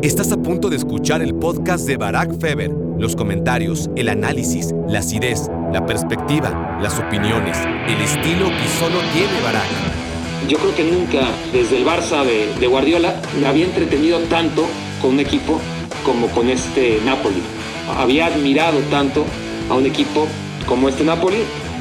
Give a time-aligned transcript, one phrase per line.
[0.00, 2.70] Estás a punto de escuchar el podcast de Barack Feber.
[2.70, 9.40] Los comentarios, el análisis, la acidez, la perspectiva, las opiniones, el estilo que solo tiene
[9.42, 9.66] Barack.
[10.48, 14.66] Yo creo que nunca desde el Barça de, Guardiola me había entretenido tanto
[15.02, 15.58] con un equipo
[16.04, 17.42] como con este Napoli.
[17.98, 19.24] Había admirado tanto
[19.68, 20.28] a un equipo
[20.68, 21.38] como este Napoli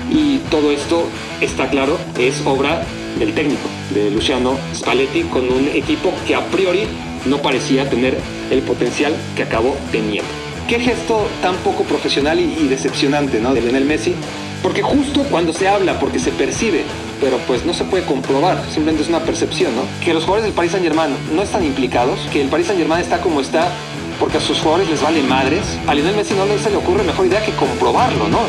[0.09, 1.03] y todo esto,
[1.39, 2.81] está claro, es obra
[3.19, 6.87] del técnico, de Luciano Spalletti, con un equipo que a priori
[7.27, 8.17] no parecía tener
[8.51, 10.29] el potencial que acabó teniendo.
[10.67, 13.53] Qué gesto tan poco profesional y, decepcionante, ¿no?
[13.53, 14.15] De Lionel Messi.
[14.61, 16.83] Porque justo cuando se habla, porque se percibe,
[17.21, 19.83] pero pues no se puede comprobar, simplemente es una percepción, ¿no?
[20.03, 23.01] Que los jugadores del Paris Saint Germain no están implicados, que el Paris Saint Germain
[23.01, 23.71] está como está
[24.19, 25.61] porque a sus jugadores les vale madres.
[25.87, 28.39] A Lionel Messi no se le ocurre mejor idea que comprobarlo, ¿no?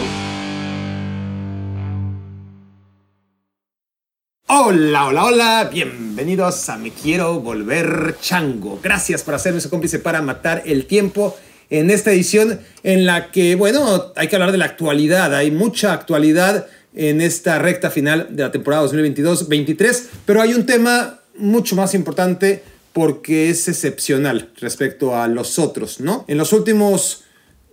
[4.60, 8.80] Hola, hola, hola, bienvenidos a Me Quiero Volver Chango.
[8.82, 11.36] Gracias por hacerme su cómplice para matar el tiempo
[11.70, 15.32] en esta edición en la que, bueno, hay que hablar de la actualidad.
[15.32, 21.20] Hay mucha actualidad en esta recta final de la temporada 2022-23, pero hay un tema
[21.36, 26.24] mucho más importante porque es excepcional respecto a los otros, ¿no?
[26.26, 27.22] En los últimos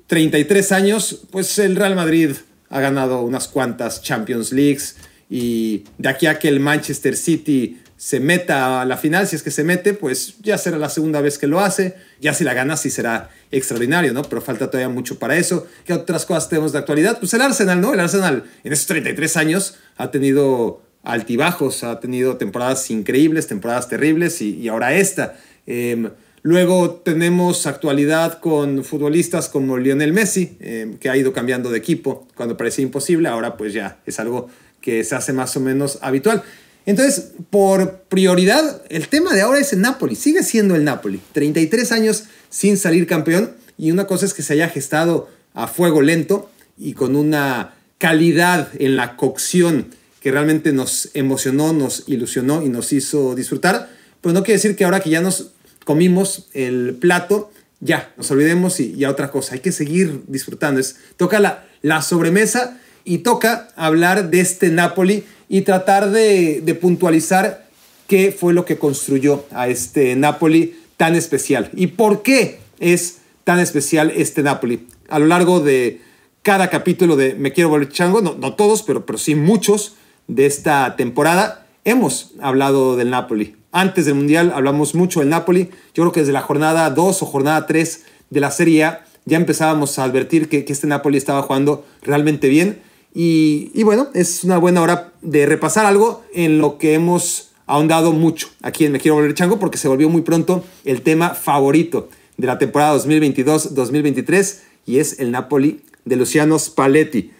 [0.05, 2.33] 33 años, pues el Real Madrid
[2.69, 4.97] ha ganado unas cuantas Champions Leagues
[5.29, 9.43] y de aquí a que el Manchester City se meta a la final, si es
[9.43, 12.53] que se mete, pues ya será la segunda vez que lo hace, ya si la
[12.53, 14.21] gana sí será extraordinario, ¿no?
[14.23, 15.65] Pero falta todavía mucho para eso.
[15.85, 17.19] ¿Qué otras cosas tenemos de actualidad?
[17.19, 17.93] Pues el Arsenal, ¿no?
[17.93, 24.41] El Arsenal en esos 33 años ha tenido altibajos, ha tenido temporadas increíbles, temporadas terribles
[24.41, 25.37] y, ahora esta.
[25.65, 26.09] Em,
[26.41, 32.27] luego tenemos actualidad con futbolistas como Lionel Messi, em, que ha ido cambiando de equipo
[32.35, 34.49] cuando parecía imposible, ahora pues ya es algo
[34.85, 36.43] que se hace más o menos habitual.
[36.85, 41.19] Entonces, por prioridad, el tema de ahora es el Napoli, sigue siendo el Napoli.
[41.33, 46.03] 33 años sin salir campeón y una cosa es que se haya gestado a fuego
[46.03, 49.87] lento y con una calidad en la cocción
[50.21, 53.89] que realmente nos emocionó, nos ilusionó y nos hizo disfrutar,
[54.21, 55.51] pero no quiere decir que ahora que ya nos
[55.83, 60.79] comimos el plato, ya, nos olvidemos y ya otra cosa, hay que seguir disfrutando.
[60.79, 67.65] Es, toca la, la sobremesa y toca hablar de este Napoli y tratar de, puntualizar
[68.07, 73.59] qué fue lo que construyó a este Napoli tan especial y por qué es tan
[73.59, 74.87] especial este Napoli.
[75.07, 76.01] A lo largo de
[76.41, 79.95] cada capítulo de Me Quiero Volver Chango, no, no todos, pero, pero sí muchos
[80.27, 83.55] de esta temporada, hemos hablado del Napoli.
[83.71, 85.69] Antes del Mundial hablamos mucho del Napoli.
[85.93, 88.91] Yo creo que desde la jornada 2 o jornada 3 de la Serie
[89.25, 92.79] ya empezábamos a advertir que, que este Napoli estaba jugando realmente bien
[93.17, 98.49] y, bueno, es una buena hora de repasar algo en lo que hemos ahondado mucho
[98.61, 102.45] aquí en Me Quiero Volver Chango porque se volvió muy pronto el tema favorito de
[102.45, 107.31] la temporada 2022-2023 y es el Napoli de Luciano Spalletti.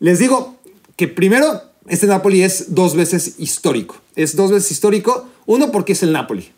[0.00, 0.56] Les digo
[0.96, 4.00] que primero, este Napoli es dos veces histórico.
[4.16, 6.50] Es dos veces histórico, uno porque es el Napoli.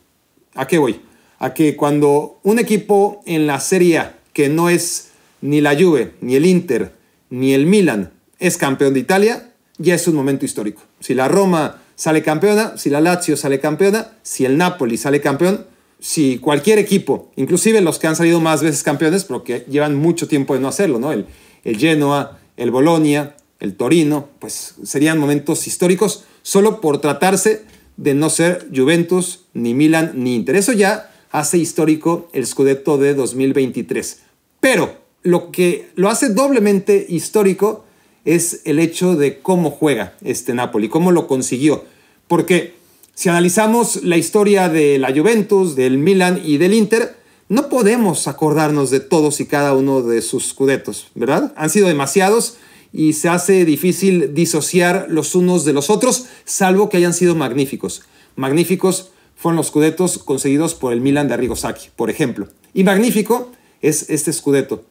[0.55, 1.03] ¿A qué voy?
[1.39, 5.11] A que cuando un equipo en la Serie que no es
[5.43, 6.95] ni la Juve, ni el Inter,
[7.29, 8.14] ni el Milan,
[8.47, 10.83] es campeón de Italia, ya es un momento histórico.
[11.01, 15.65] Si la Roma sale campeona, si la Lazio sale campeona, si el Napoli sale campeón,
[15.99, 20.29] si cualquier equipo, inclusive los que han salido más veces campeones, pero que llevan mucho
[20.29, 21.11] tiempo de no hacerlo, ¿no?
[21.11, 21.25] El,
[21.65, 27.63] el Genoa, el Bolonia, el Torino, pues serían momentos históricos solo por tratarse
[27.97, 30.57] de no ser Juventus, ni Milan, ni Inter.
[30.57, 34.21] Eso ya hace histórico el Scudetto de 2023.
[34.61, 37.87] Pero lo que lo hace doblemente histórico
[38.25, 41.85] es el hecho de cómo juega este Napoli, cómo lo consiguió.
[42.29, 42.75] Porque
[43.15, 47.17] si analizamos la historia de la Juventus, del Milan y del Inter,
[47.49, 51.53] no podemos acordarnos de todos y cada uno de sus scudetos, ¿verdad?
[51.57, 52.57] Han sido demasiados
[52.93, 58.03] y se hace difícil disociar los unos de los otros, salvo que hayan sido magníficos.
[58.37, 62.49] Magníficos fueron los scudetos conseguidos por el Milan de Arrigo Sacchi, por ejemplo.
[62.73, 64.85] Y magnífico es este scudeto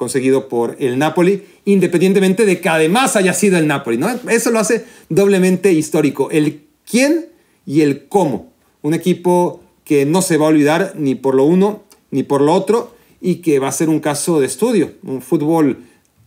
[0.00, 3.98] conseguido por el Napoli, independientemente de que además haya sido el Napoli.
[3.98, 4.08] ¿no?
[4.30, 6.30] Eso lo hace doblemente histórico.
[6.30, 7.26] El quién
[7.66, 8.50] y el cómo.
[8.80, 12.54] Un equipo que no se va a olvidar ni por lo uno ni por lo
[12.54, 15.80] otro y que va a ser un caso de estudio, un fútbol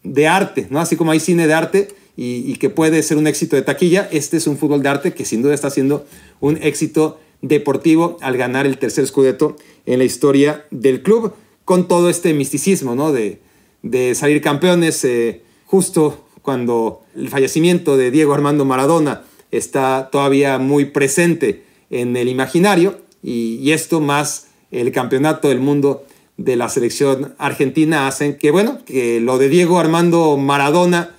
[0.03, 0.79] de arte, ¿no?
[0.79, 4.37] Así como hay cine de arte y, que puede ser un éxito de taquilla, este
[4.37, 6.05] es un fútbol de arte que sin duda está siendo
[6.41, 9.55] un éxito deportivo al ganar el tercer scudetto
[9.87, 11.33] en la historia del club,
[11.65, 13.11] con todo este misticismo, ¿no?
[13.11, 13.39] De,
[13.83, 20.85] de salir campeones eh, justo cuando el fallecimiento de Diego Armando Maradona está todavía muy
[20.85, 26.05] presente en el imaginario y, esto más el campeonato del mundo
[26.37, 31.15] de la selección argentina hacen que, bueno, que lo de Diego Armando Maradona,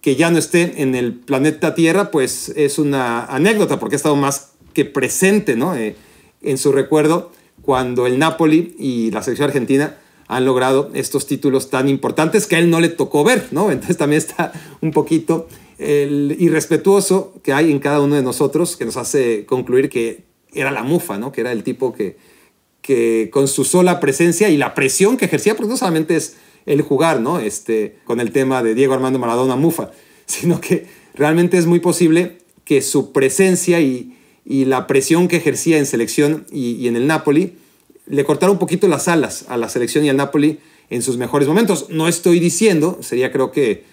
[0.00, 4.16] que ya no esté en el planeta Tierra, pues es una anécdota, porque ha estado
[4.16, 5.74] más que presente ¿no?
[5.76, 5.94] Eh,
[6.42, 7.32] en su recuerdo
[7.62, 9.96] cuando el Napoli y la selección argentina
[10.28, 13.70] han logrado estos títulos tan importantes que a él no le tocó ver, ¿no?
[13.72, 18.84] Entonces también está un poquito el irrespetuoso que hay en cada uno de nosotros que
[18.84, 21.32] nos hace concluir que era la mufa, ¿no?
[21.32, 22.16] Que era el tipo que,
[22.80, 26.82] que con su sola presencia y la presión que ejercía, porque no solamente es el
[26.82, 27.38] jugar, ¿no?
[27.38, 29.90] Este, con el tema de Diego Armando Maradona mufa,
[30.26, 34.12] sino que realmente es muy posible que su presencia y,
[34.48, 37.56] la presión que ejercía en selección y, y en el Napoli
[38.06, 40.60] le cortara un poquito las alas a la selección y al Napoli
[40.90, 41.86] en sus mejores momentos.
[41.90, 43.84] No estoy diciendo, sería creo que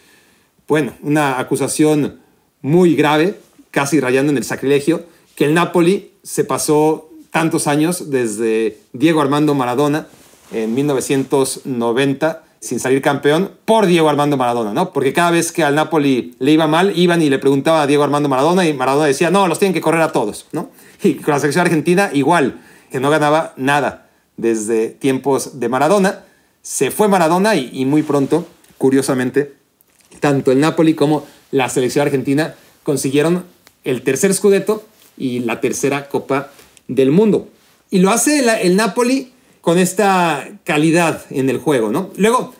[0.67, 2.19] bueno, una acusación
[2.61, 3.37] muy grave,
[3.71, 5.05] casi rayando en el sacrilegio,
[5.35, 10.07] que el Napoli se pasó tantos años desde Diego Armando Maradona
[10.51, 14.93] en 1990 sin salir campeón por Diego Armando Maradona, ¿no?
[14.93, 18.03] Porque cada vez que al Napoli le iba mal, iban y le preguntaban a Diego
[18.03, 20.69] Armando Maradona y Maradona decía, no, los tienen que correr a todos, ¿no?
[21.03, 24.02] Y con la selección argentina igual, que no ganaba nada
[24.37, 26.25] desde tiempos de Maradona.
[26.61, 28.47] Se fue Maradona y, muy pronto,
[28.77, 29.53] curiosamente,
[30.19, 33.45] tanto el Napoli como la selección argentina consiguieron
[33.83, 34.85] el tercer Scudetto
[35.17, 36.51] y la tercera Copa
[36.87, 37.49] del Mundo.
[37.89, 42.09] Y lo hace el, Napoli con esta calidad en el juego, ¿no?
[42.15, 42.53] Luego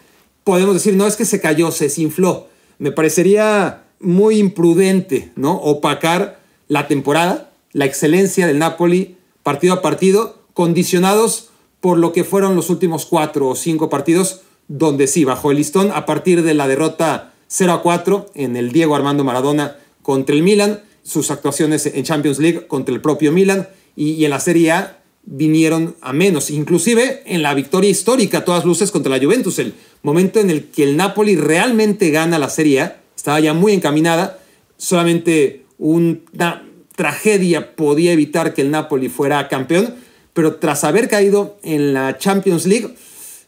[0.44, 2.48] podemos decir, no es que se cayó, se desinfló.
[2.78, 5.56] Me parecería muy imprudente, ¿no?
[5.56, 11.50] Opacar la temporada, la excelencia del Napoli partido a partido, condicionados
[11.84, 14.40] por lo que fueron los últimos cuatro o cinco partidos,
[14.70, 18.72] donde sí, bajó el listón a partir de la derrota 0 a 4 en el
[18.72, 23.68] Diego Armando Maradona contra el Milan, sus actuaciones en Champions League contra el propio Milan
[23.98, 28.64] y, en la Serie A vinieron a menos, inclusive en la victoria histórica a todas
[28.64, 32.80] luces contra la Juventus, el momento en el que el Napoli realmente gana la Serie
[32.80, 34.40] A, estaba ya muy encaminada,
[34.78, 36.64] solamente una
[36.96, 39.96] tragedia podía evitar que el Napoli fuera campeón,
[40.34, 42.96] pero tras haber caído en la Champions League,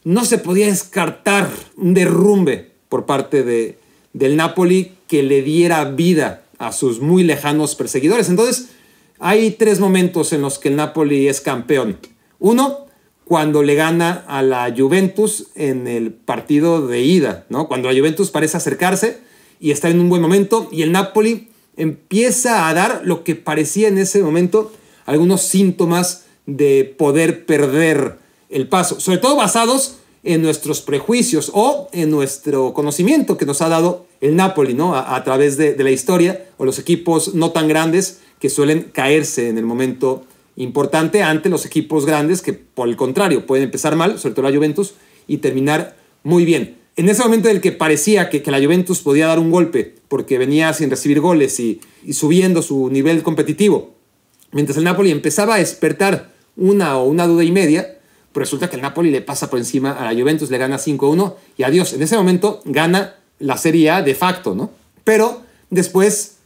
[0.04, 3.78] no se podía descartar un derrumbe por parte de,
[4.12, 8.28] del Napoli que le diera vida a sus muy lejanos perseguidores.
[8.28, 8.68] Entonces,
[9.18, 11.98] hay tres momentos en los que el Napoli es campeón.
[12.38, 12.86] Uno,
[13.24, 17.66] cuando le gana a la Juventus en el partido de ida, ¿no?
[17.66, 19.18] Cuando la Juventus parece acercarse
[19.58, 23.88] y está en un buen momento y el Napoli empieza a dar lo que parecía
[23.88, 24.72] en ese momento
[25.06, 29.96] algunos síntomas de poder perder el paso, sobre todo basados
[30.26, 34.96] en nuestros prejuicios o en nuestro conocimiento que nos ha dado el Napoli, ¿no?
[34.96, 39.56] A, través de, la historia o los equipos no tan grandes que suelen caerse en
[39.56, 40.24] el momento
[40.56, 44.56] importante ante los equipos grandes que por el contrario pueden empezar mal, sobre todo la
[44.56, 44.94] Juventus,
[45.28, 46.76] y terminar muy bien.
[46.96, 50.38] En ese momento en el que parecía que, la Juventus podía dar un golpe porque
[50.38, 53.94] venía sin recibir goles y, y subiendo su nivel competitivo,
[54.50, 57.98] mientras el Napoli empezaba a despertar una o una duda y media,
[58.34, 61.62] resulta que el Napoli le pasa por encima a la Juventus, le gana 5-1 y
[61.62, 61.92] adiós.
[61.92, 64.70] En ese momento gana la Serie A de facto, ¿no?
[65.04, 66.36] Pero después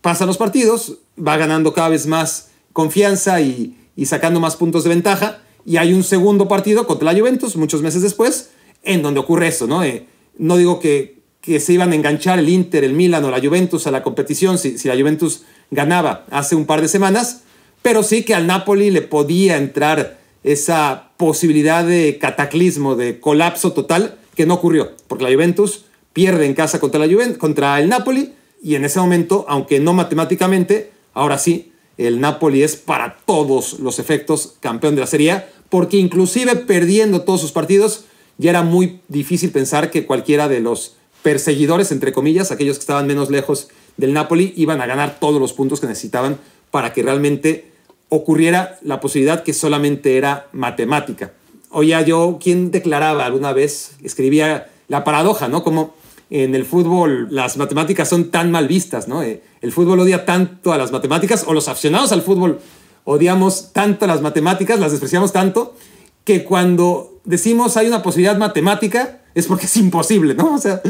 [0.00, 5.40] pasan los partidos, va ganando cada vez más confianza y, sacando más puntos de ventaja.
[5.64, 8.50] Y hay un segundo partido contra la Juventus, muchos meses después,
[8.82, 9.82] en donde ocurre esto, ¿no?
[9.82, 10.06] Eh,
[10.36, 13.86] no digo que, que, se iban a enganchar el Inter, el Milan o la Juventus
[13.86, 17.44] a la competición si, si la Juventus ganaba hace un par de semanas,
[17.84, 24.16] pero sí que al Napoli le podía entrar esa posibilidad de cataclismo, de colapso total,
[24.34, 28.32] que no ocurrió, porque la Juventus pierde en casa contra, la Juventus, contra el Napoli
[28.62, 33.98] y en ese momento, aunque no matemáticamente, ahora sí, el Napoli es para todos los
[33.98, 38.06] efectos campeón de la Serie A, porque inclusive perdiendo todos sus partidos,
[38.38, 43.06] ya era muy difícil pensar que cualquiera de los perseguidores, entre comillas, aquellos que estaban
[43.06, 46.38] menos lejos del Napoli, iban a ganar todos los puntos que necesitaban
[46.70, 47.73] para que realmente
[48.14, 51.32] ocurriera la posibilidad que solamente era matemática.
[51.70, 53.96] Oía yo, ¿quién declaraba alguna vez?
[54.02, 55.62] Escribía la paradoja, ¿no?
[55.64, 55.94] Como
[56.30, 59.22] en el fútbol las matemáticas son tan mal vistas, ¿no?
[59.22, 62.60] Eh, el fútbol odia tanto a las matemáticas, o los aficionados al fútbol
[63.04, 65.76] odiamos tanto a las matemáticas, las despreciamos tanto,
[66.24, 70.54] que cuando decimos hay una posibilidad matemática, es porque es imposible, ¿no?
[70.54, 70.80] O sea,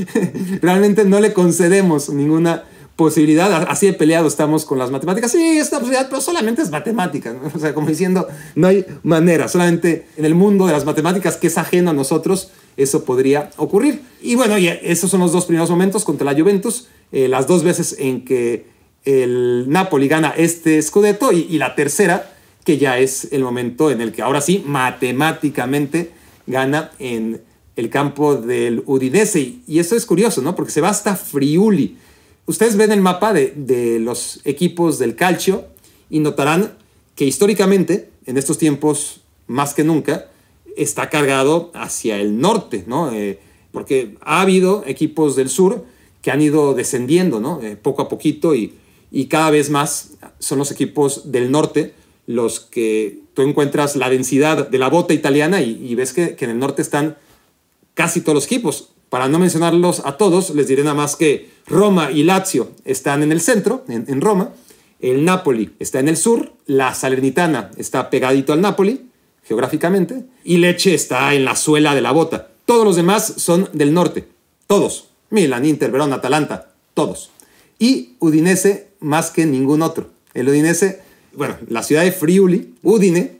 [0.62, 2.64] realmente no le concedemos ninguna
[2.96, 5.32] posibilidad, así de peleado estamos con las matemáticas.
[5.32, 7.34] Sí, esta posibilidad, pero solamente es matemática.
[7.54, 11.48] O sea, como diciendo, no hay manera, solamente en el mundo de las matemáticas que
[11.48, 14.02] es ajeno a nosotros, eso podría ocurrir.
[14.20, 17.96] Y bueno, esos son los dos primeros momentos contra la Juventus, eh, las dos veces
[17.98, 18.66] en que
[19.04, 22.30] el Napoli gana este Scudetto y, y la tercera
[22.64, 26.10] que ya es el momento en el que ahora sí, matemáticamente,
[26.46, 27.42] gana en
[27.76, 29.56] el campo del Udinese.
[29.66, 30.54] Y eso es curioso, ¿no?
[30.56, 31.98] Porque se va hasta Friuli.
[32.46, 35.66] Ustedes ven el mapa de, de los equipos del calcio
[36.10, 36.76] y notarán
[37.14, 40.30] que históricamente, en estos tiempos más que nunca,
[40.76, 43.12] está cargado hacia el norte, ¿no?
[43.12, 43.38] Eh,
[43.72, 45.84] porque ha habido equipos del sur
[46.22, 47.60] que han ido descendiendo, ¿no?
[47.62, 48.74] Eh, poco a poquito y,
[49.10, 51.94] y cada vez más son los equipos del norte
[52.26, 56.58] los que tú encuentras la densidad de la bota italiana y, ves que, en el
[56.58, 57.16] norte están
[57.94, 58.90] casi todos los equipos.
[59.14, 63.30] Para no mencionarlos a todos, les diré nada más que Roma y Lazio están en
[63.30, 64.50] el centro, en, Roma,
[64.98, 69.06] el Napoli está en el sur, la Salernitana está pegadito al Napoli,
[69.44, 72.48] geográficamente, y Leche está en la suela de la bota.
[72.66, 74.26] Todos los demás son del norte,
[74.66, 75.10] todos.
[75.30, 77.30] Milan, Inter, Verona, Atalanta, todos.
[77.78, 80.10] Y Udinese más que ningún otro.
[80.34, 81.02] El Udinese,
[81.34, 83.36] bueno, la ciudad de Friuli, Udine,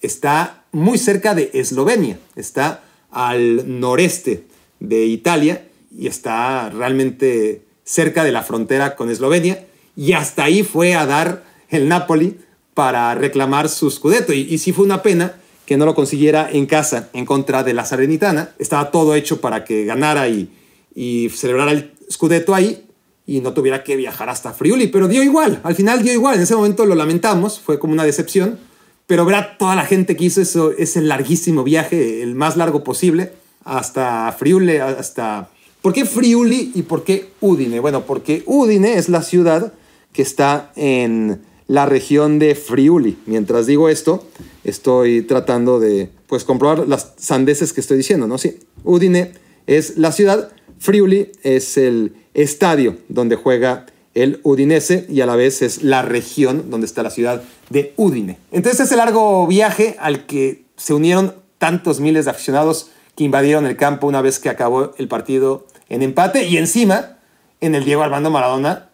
[0.00, 2.82] está muy cerca de Eslovenia, está
[3.12, 4.46] al noreste
[4.88, 9.66] de Italia y está realmente cerca de la frontera con Eslovenia
[9.96, 12.38] y hasta ahí fue a dar el Napoli
[12.74, 14.32] para reclamar su scudetto.
[14.32, 17.74] Y, y sí fue una pena que no lo consiguiera en casa en contra de
[17.74, 18.50] la Salernitana.
[18.58, 20.50] Estaba todo hecho para que ganara y,
[20.94, 22.86] y celebrara el scudetto ahí
[23.26, 26.42] y no tuviera que viajar hasta Friuli, pero dio igual, al final dio igual, en
[26.42, 28.58] ese momento lo lamentamos, fue como una decepción,
[29.06, 33.32] pero verá toda la gente que hizo eso, ese larguísimo viaje, el más largo posible,
[33.66, 35.50] hasta Friuli, hasta...
[35.82, 37.80] ¿Por qué Friuli y por qué Udine?
[37.80, 39.74] Bueno, porque Udine es la ciudad
[40.12, 43.18] que está en la región de Friuli.
[43.26, 44.26] Mientras digo esto,
[44.64, 48.38] estoy tratando de pues comprobar las sandeces que estoy diciendo, ¿no?
[48.38, 49.32] Sí, Udine
[49.66, 55.60] es la ciudad, Friuli es el estadio donde juega el Udinese y a la vez
[55.62, 58.38] es la región donde está la ciudad de Udine.
[58.50, 63.76] Entonces ese largo viaje al que se unieron tantos miles de aficionados que invadieron el
[63.76, 67.16] campo una vez que acabó el partido en empate y encima
[67.60, 68.90] en el Diego Armando Maradona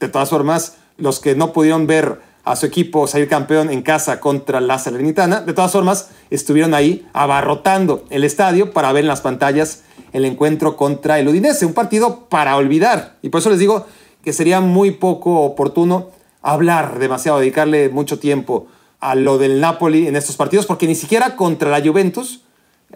[0.00, 4.20] de todas formas, los que no pudieron ver a su equipo salir campeón en casa
[4.20, 9.20] contra la Salernitana, de todas formas, estuvieron ahí abarrotando el estadio para ver en las
[9.20, 13.16] pantallas el encuentro contra el Udinese, un partido para olvidar.
[13.22, 13.86] Y por eso les digo
[14.22, 18.68] que sería muy poco oportuno hablar demasiado, dedicarle mucho tiempo
[19.00, 22.42] a lo del Napoli en estos partidos, porque ni siquiera contra la Juventus,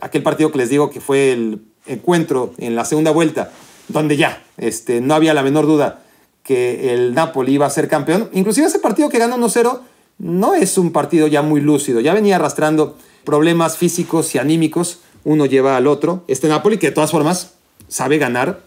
[0.00, 3.50] aquel partido que les digo que fue el encuentro en la segunda vuelta,
[3.88, 6.02] donde ya este, no había la menor duda
[6.42, 8.28] que el Napoli iba a ser campeón.
[8.32, 9.80] Inclusive ese partido que ganó 1-0
[10.18, 15.46] no es un partido ya muy lúcido, ya venía arrastrando problemas físicos y anímicos, uno
[15.46, 16.24] lleva al otro.
[16.28, 17.54] Este Napoli que de todas formas
[17.88, 18.60] sabe ganar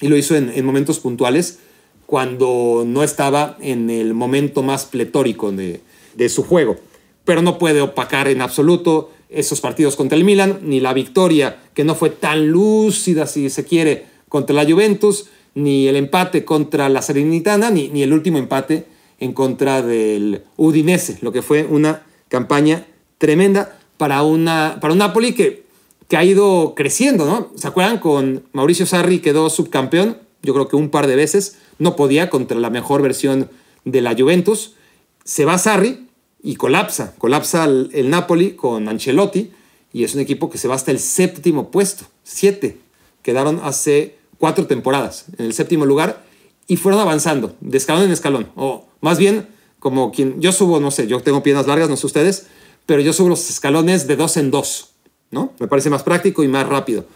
[0.00, 1.58] y lo hizo en, momentos puntuales
[2.06, 5.80] cuando no estaba en el momento más pletórico de,
[6.14, 6.76] de su juego.
[7.24, 11.84] Pero no puede opacar en absoluto esos partidos contra el Milan, ni la victoria que
[11.84, 17.02] no fue tan lúcida, si se quiere, contra la Juventus, ni el empate contra la
[17.02, 18.86] Serenitana, ni, ni el último empate
[19.20, 22.86] en contra del Udinese, lo que fue una campaña
[23.18, 25.64] tremenda para, una, para un Napoli que,
[26.08, 27.52] que ha ido creciendo, ¿no?
[27.56, 27.98] ¿Se acuerdan?
[27.98, 32.58] Con Mauricio Sarri quedó subcampeón, yo creo que un par de veces, no podía contra
[32.58, 33.50] la mejor versión
[33.84, 34.74] de la Juventus.
[35.24, 36.03] Se va Sarri
[36.44, 39.50] y colapsa, colapsa el, Napoli con Ancelotti
[39.94, 42.78] y es un equipo que se va hasta el séptimo puesto, siete.
[43.22, 46.22] Quedaron hace cuatro temporadas en el séptimo lugar
[46.66, 48.50] y fueron avanzando de escalón en escalón.
[48.56, 49.48] O más bien,
[49.78, 52.46] como quien yo subo, no sé, yo tengo piernas largas, no sé ustedes,
[52.84, 54.90] pero yo subo los escalones de dos en dos,
[55.30, 55.54] ¿no?
[55.58, 57.06] Me parece más práctico y más rápido.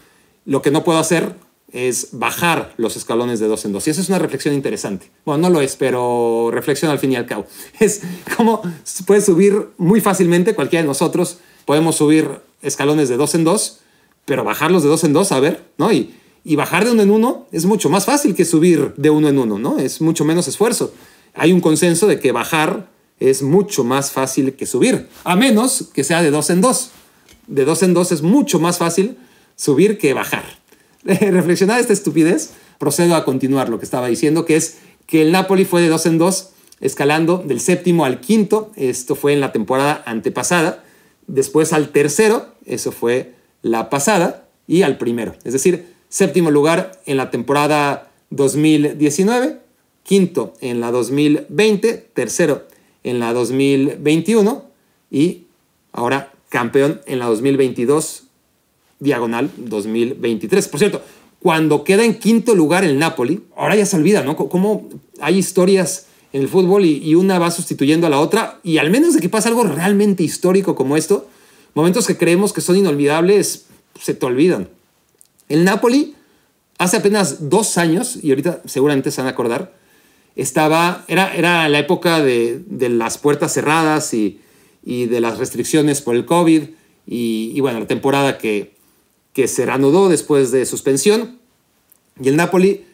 [0.45, 1.35] Lo que no puedo hacer
[1.71, 3.87] es bajar los escalones de dos en dos.
[3.87, 5.11] Y esa es una reflexión interesante.
[5.25, 7.45] Bueno, no lo es, pero reflexión al fin y al cabo.
[7.79, 8.01] Es
[8.35, 8.61] como
[9.05, 12.27] puedes subir muy fácilmente, cualquiera de nosotros podemos subir
[12.61, 13.79] escalones de dos en dos,
[14.25, 15.91] pero bajarlos de dos en dos, a ver, ¿no?
[15.91, 19.29] Y, y bajar de uno en uno es mucho más fácil que subir de uno
[19.29, 19.77] en uno, ¿no?
[19.77, 20.93] Es mucho menos esfuerzo.
[21.35, 26.03] Hay un consenso de que bajar es mucho más fácil que subir, a menos que
[26.03, 26.91] sea de dos en dos.
[27.47, 29.17] De dos en dos es mucho más fácil
[29.55, 30.58] subir que bajar.
[31.03, 35.65] Reflexionar esta estupidez, procedo a continuar lo que estaba diciendo, que es que el Napoli
[35.65, 36.51] fue de dos en dos,
[36.81, 40.83] escalando del séptimo al quinto, esto fue en la temporada antepasada,
[41.27, 45.33] después al tercero, eso fue la pasada, y al primero.
[45.43, 49.57] Es decir, séptimo lugar en la temporada 2019,
[50.03, 52.67] quinto en la 2020, tercero
[53.03, 54.65] en la 2021
[55.09, 55.45] y
[55.91, 58.27] ahora campeón en la 2022,
[58.99, 60.67] diagonal 2023.
[60.67, 61.01] Por cierto,
[61.39, 64.35] cuando queda en quinto lugar el Napoli, ahora ya se olvida, ¿no?
[64.35, 64.89] Cómo
[65.21, 69.15] hay historias en el fútbol y, una va sustituyendo a la otra y al menos
[69.15, 71.27] de que pase algo realmente histórico como esto,
[71.73, 73.65] momentos que creemos que son inolvidables
[73.99, 74.69] se te olvidan.
[75.47, 76.15] El Napoli
[76.77, 79.73] hace apenas dos años, y ahorita seguramente se van a acordar,
[80.35, 84.39] estaba, era, era la época de, las puertas cerradas y,
[84.83, 86.63] de las restricciones por el COVID
[87.05, 88.73] y, bueno, la temporada que,
[89.33, 91.39] que se reanudó después de suspensión
[92.19, 92.85] y el Napoli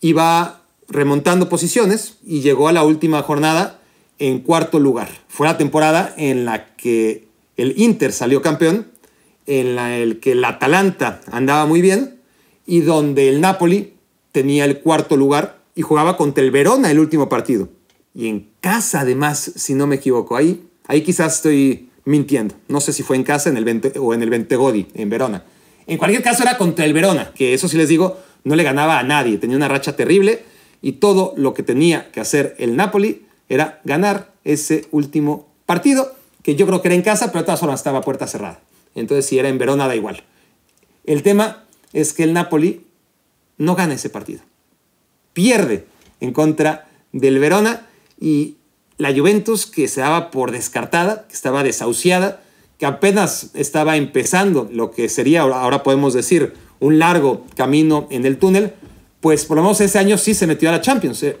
[0.00, 3.80] iba remontando posiciones y llegó a la última jornada
[4.18, 5.08] en cuarto lugar.
[5.28, 8.88] Fue la temporada en la que el Inter salió campeón,
[9.46, 12.20] en la el que el Atalanta andaba muy bien
[12.66, 13.94] y donde el Napoli
[14.32, 17.68] tenía el cuarto lugar y jugaba contra el Verona el último partido.
[18.14, 22.54] Y en casa además, si no me equivoco, ahí, ahí quizás estoy mintiendo.
[22.68, 25.44] No sé si fue en casa en el o en el Ventegodi, en Verona.
[25.86, 28.98] En cualquier caso era contra el Verona, que eso sí les digo, no le ganaba
[28.98, 30.44] a nadie, tenía una racha terrible
[30.82, 36.54] y todo lo que tenía que hacer el Napoli era ganar ese último partido, que
[36.54, 38.60] yo creo que era en casa, pero de todas formas estaba puerta cerrada.
[38.94, 40.24] Entonces, si era en Verona, da igual.
[41.04, 42.86] El tema es que el Napoli
[43.58, 44.40] no gana ese partido.
[45.32, 45.86] Pierde
[46.20, 47.86] en contra del Verona
[48.18, 48.56] y
[48.96, 52.42] la Juventus, que se daba por descartada, que estaba desahuciada,
[52.80, 58.38] que apenas estaba empezando lo que sería, ahora podemos decir, un largo camino en el
[58.38, 58.72] túnel,
[59.20, 61.22] pues por lo menos ese año sí se metió a la Champions.
[61.22, 61.36] Eh.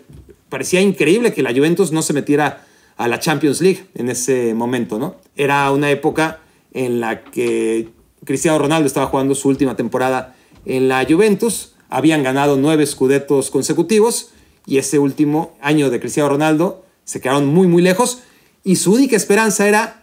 [0.50, 2.66] Parecía increíble que la Juventus no se metiera
[2.98, 5.16] a la Champions League en ese momento, ¿no?
[5.34, 6.40] Era una época
[6.74, 7.88] en la que
[8.26, 14.28] Cristiano Ronaldo estaba jugando su última temporada en la Juventus, habían ganado nueve scudetos consecutivos
[14.66, 18.24] y ese último año de Cristiano Ronaldo se quedaron muy muy lejos
[18.62, 19.99] y su única esperanza era,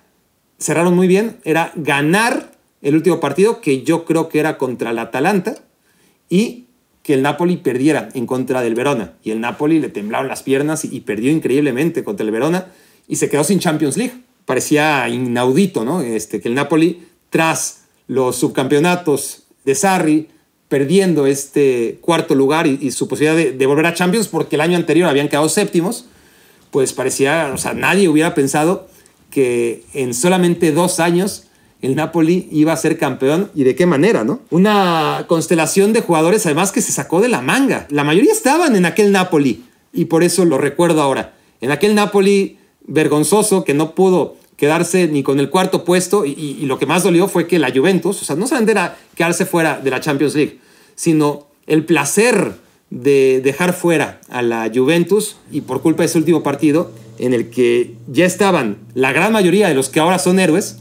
[0.59, 4.99] cerraron muy bien, era ganar el último partido que yo creo que era contra el
[4.99, 5.55] Atalanta
[6.29, 6.65] y
[7.03, 9.13] que el Napoli perdiera en contra del Verona.
[9.23, 12.67] Y el Napoli le temblaron las piernas y, perdió increíblemente contra el Verona
[13.07, 14.13] y se quedó sin Champions League.
[14.45, 16.01] Parecía inaudito, ¿no?
[16.01, 20.27] Este, que el Napoli, tras los subcampeonatos de Sarri,
[20.69, 25.07] perdiendo este cuarto lugar y, su posibilidad de, volver a Champions, porque el año anterior
[25.09, 26.05] habían quedado séptimos,
[26.71, 28.87] pues parecía, o sea, nadie hubiera pensado
[29.29, 31.43] que en solamente dos años
[31.81, 34.41] el Napoli iba a ser campeón y de qué manera, ¿no?
[34.49, 37.87] Una constelación de jugadores además que se sacó de la manga.
[37.89, 39.63] La mayoría estaban en aquel Napoli
[39.93, 41.35] y por eso lo recuerdo ahora.
[41.61, 46.79] En aquel Napoli vergonzoso que no pudo quedarse ni con el cuarto puesto y, lo
[46.79, 49.91] que más dolió fue que la Juventus, o sea, no solamente era quedarse fuera de
[49.91, 50.59] la Champions League,
[50.95, 52.55] sino el placer
[52.89, 57.49] de dejar fuera a la Juventus y por culpa de ese último partido en el
[57.49, 60.79] que ya estaban la gran mayoría de los que ahora son héroes,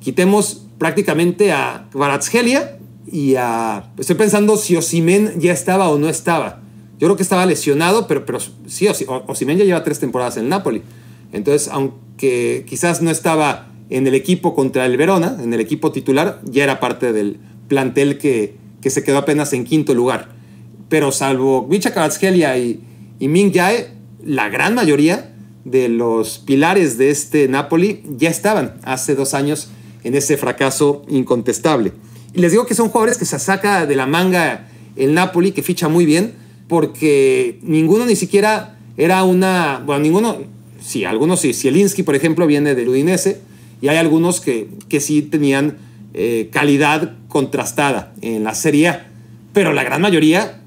[0.00, 2.78] quitemos prácticamente a Baratsgelia
[3.10, 3.90] y a...
[3.98, 6.60] Estoy pensando si Osimen ya estaba o no estaba.
[6.98, 8.88] Yo creo que estaba lesionado, pero, pero sí,
[9.26, 10.82] Osimen ya lleva tres temporadas en Napoli.
[11.32, 16.40] Entonces, aunque quizás no estaba en el equipo contra el Verona, en el equipo titular,
[16.44, 20.37] ya era parte del plantel que, que se quedó apenas en quinto lugar.
[20.88, 22.80] Pero salvo Micha Kvaratskhelia y,
[23.18, 23.88] y Ming Jae,
[24.24, 29.68] la gran mayoría de los pilares de este Napoli ya estaban hace dos años
[30.04, 31.92] en ese fracaso incontestable.
[32.34, 35.62] Y les digo que son jugadores que se saca de la manga el Napoli, que
[35.62, 36.34] ficha muy bien,
[36.68, 40.38] porque ninguno ni siquiera era una, bueno, ninguno,
[40.80, 43.40] sí, algunos sí, Zielinski, por ejemplo, viene del Udinese,
[43.80, 45.78] y hay algunos que, que sí tenían
[46.14, 49.06] eh, calidad contrastada en la Serie A,
[49.52, 50.60] pero la gran mayoría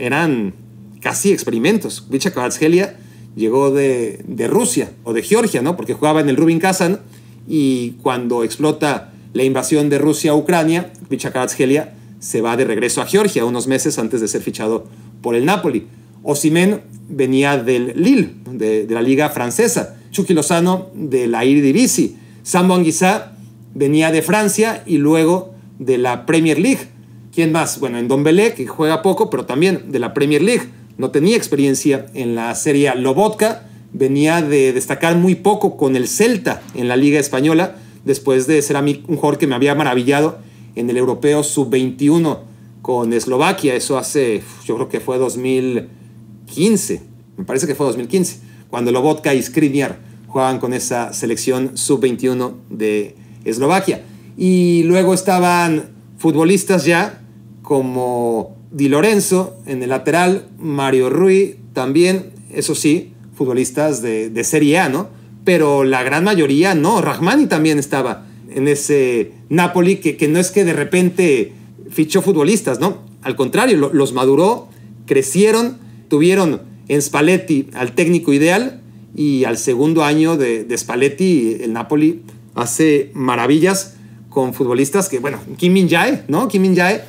[0.00, 0.54] eran
[1.00, 2.06] casi experimentos.
[2.10, 2.96] Vicha Kvaratskhelia
[3.36, 5.76] llegó de, de, Rusia o de Georgia, ¿no?
[5.76, 7.00] Porque jugaba en el Rubin Kazan
[7.48, 13.06] y cuando explota la invasión de Rusia a Ucrania, Vichakarazgelia se va de regreso a
[13.06, 14.86] Georgia unos meses antes de ser fichado
[15.22, 15.86] por el Napoli.
[16.22, 19.96] Osimen venía del Lille, de, la liga francesa.
[20.10, 22.16] Chucky Lozano de la Eredivisie.
[22.42, 23.36] Sambo Anguissa
[23.74, 26.88] venía de Francia y luego de la Premier League.
[27.32, 27.78] ¿Quién más?
[27.80, 30.68] Bueno, en Dombele, que juega poco, pero también de la Premier League.
[30.98, 36.62] No tenía experiencia en la Serie Lobotka venía de destacar muy poco con el Celta
[36.74, 40.38] en la Liga Española, después de ser a mí un jugador que me había maravillado
[40.74, 42.38] en el Europeo Sub-21
[42.82, 43.74] con Eslovaquia.
[43.74, 47.02] Eso hace, yo creo que fue 2015,
[47.36, 48.38] me parece que fue 2015,
[48.70, 54.04] cuando Lobotka y Skriniar jugaban con esa selección Sub-21 de Eslovaquia.
[54.36, 55.89] Y luego estaban
[56.20, 57.22] futbolistas ya
[57.62, 64.90] como Di Lorenzo en el lateral, Mario Rui también, eso sí, futbolistas de, Serie A,
[64.90, 65.08] ¿no?
[65.44, 67.00] Pero la gran mayoría no.
[67.00, 71.52] Rahmani también estaba en ese Napoli, que, que no es que de repente
[71.88, 72.98] fichó futbolistas, ¿no?
[73.22, 74.68] Al contrario, los maduró,
[75.06, 75.78] crecieron,
[76.08, 78.82] tuvieron en Spalletti al técnico ideal
[79.16, 82.22] y al segundo año de, de Spalletti el Napoli
[82.54, 83.96] hace maravillas
[84.30, 86.48] con futbolistas que, bueno, Kim Min Jae, ¿no?
[86.48, 87.02] Kim Min Jae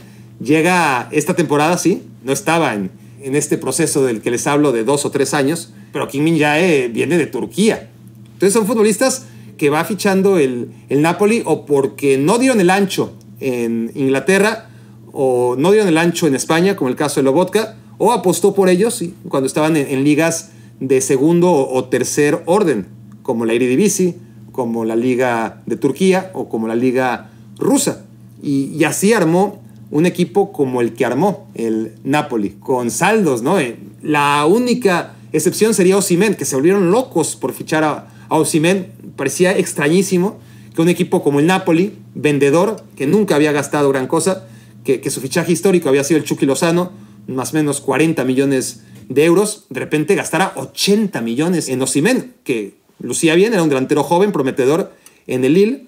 [0.43, 4.83] llega esta temporada, sí, no estaba en, en este proceso del que les hablo de
[4.83, 7.89] dos o tres años, pero Kim Min Jae viene de Turquía.
[8.33, 13.13] Entonces son futbolistas que va fichando el, el Napoli o porque no dieron el ancho
[13.39, 14.69] en Inglaterra
[15.11, 18.69] o no dieron el ancho en España, como el caso de Lobotka, o apostó por
[18.69, 22.87] ellos cuando estaban en, ligas de segundo o, tercer orden,
[23.21, 24.15] como la Eredivisie,
[24.51, 28.05] como la Liga de Turquía o como la Liga rusa.
[28.43, 29.61] Y, así armó
[29.91, 33.59] un equipo como el que armó el Napoli, con saldos, ¿no?
[33.59, 38.87] Eh, la única excepción sería Osimen, que se volvieron locos por fichar a, a Osimen.
[39.15, 40.37] Parecía extrañísimo
[40.73, 44.47] que un equipo como el Napoli, vendedor, que nunca había gastado gran cosa,
[44.83, 46.91] que, su fichaje histórico había sido el Chucky Lozano,
[47.27, 52.75] más o menos 40 millones de euros, de repente gastara 80 millones en Osimen, que
[53.01, 54.91] lucía bien, era un delantero joven, prometedor
[55.27, 55.85] en el Lille,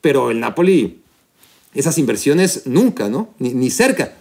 [0.00, 1.00] pero el Napoli,
[1.74, 3.30] esas inversiones nunca, ¿no?
[3.38, 4.14] Ni, ni cerca,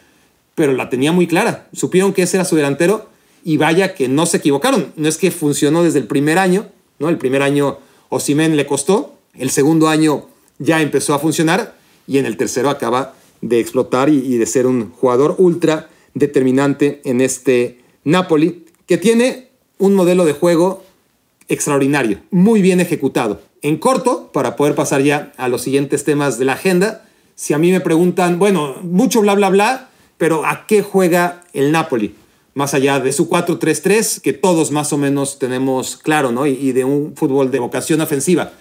[0.56, 1.68] pero la tenía muy clara.
[1.74, 3.10] Supieron que ese era su delantero
[3.44, 4.94] y vaya que no se equivocaron.
[4.96, 6.68] No es que funcionó desde el primer año,
[7.00, 7.10] ¿no?
[7.10, 7.78] El primer año
[8.10, 10.28] Osimen le costó, el segundo año
[10.60, 11.76] ya empezó a funcionar
[12.08, 17.22] y en el tercero acaba de explotar y, de ser un jugador ultra determinante en
[17.22, 20.85] este Napoli, que tiene un modelo de juego
[21.48, 23.42] extraordinario, muy bien ejecutado.
[23.62, 27.06] En corto, para poder pasar ya a los siguientes temas de la agenda,
[27.36, 31.72] si a mí me preguntan, bueno, mucho bla, bla, bla, pero ¿a qué juega el
[31.72, 32.16] Napoli?
[32.54, 36.46] Más allá de su 4-3-3, que todos más o menos tenemos claro, ¿no?
[36.48, 38.54] y de un fútbol de vocación ofensiva.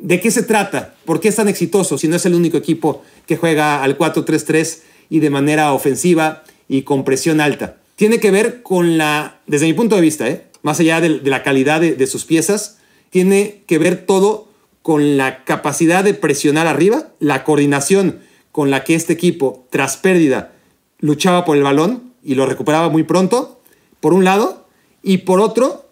[0.00, 0.94] ¿De qué se trata?
[1.04, 4.78] ¿Por qué es tan exitoso si no es el único equipo que juega al 4-3-3
[5.10, 7.78] y de manera ofensiva y con presión alta?
[7.96, 10.46] Tiene que ver con la, desde mi punto de vista, ¿eh?
[10.62, 12.78] Más allá de, la calidad de, sus piezas,
[13.10, 14.48] tiene que ver todo
[14.82, 18.20] con la capacidad de presionar arriba, la coordinación
[18.52, 20.52] con la que este equipo, tras pérdida,
[20.98, 23.60] luchaba por el balón y lo recuperaba muy pronto,
[24.00, 24.66] por un lado,
[25.02, 25.86] y por otro,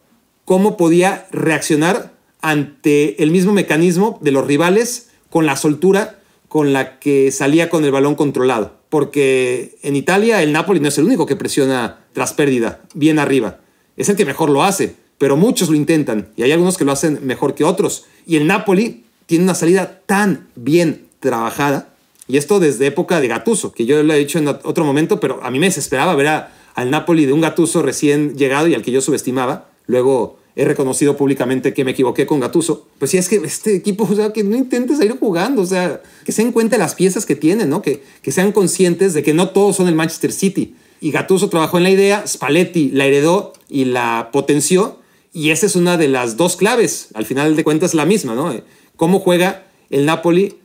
[0.44, 6.98] cómo podía reaccionar ante el mismo mecanismo de los rivales con la soltura con la
[6.98, 8.76] que salía con el balón controlado.
[8.88, 13.58] Porque en Italia el Napoli no es el único que presiona tras pérdida, bien arriba.
[13.96, 16.92] Es el que mejor lo hace, pero muchos lo intentan y hay algunos que lo
[16.92, 18.04] hacen mejor que otros.
[18.26, 21.96] Y el Napoli tiene una salida tan bien trabajada,
[22.28, 25.42] y esto desde época de Gatuso, que yo lo he dicho en otro momento, pero
[25.42, 26.26] a mí me desesperaba ver
[26.74, 29.68] al Napoli de un Gatuso recién llegado y al que yo subestimaba.
[29.86, 32.86] Luego he reconocido públicamente que me equivoqué con Gatuso.
[32.98, 36.00] Pues sí, es que este equipo, o sea, que no intentes ir jugando, o sea,
[36.24, 37.80] que se den cuenta las piezas que tienen, ¿no?
[37.80, 40.74] Que, que sean conscientes de que no todos son el Manchester City.
[41.00, 44.98] Y Gatuso trabajó en la idea, Spalletti la heredó y la potenció,
[45.32, 47.08] y esa es una de las dos claves.
[47.14, 48.54] Al final de cuentas, la misma, ¿no?
[48.96, 50.56] Cómo juega el Napoli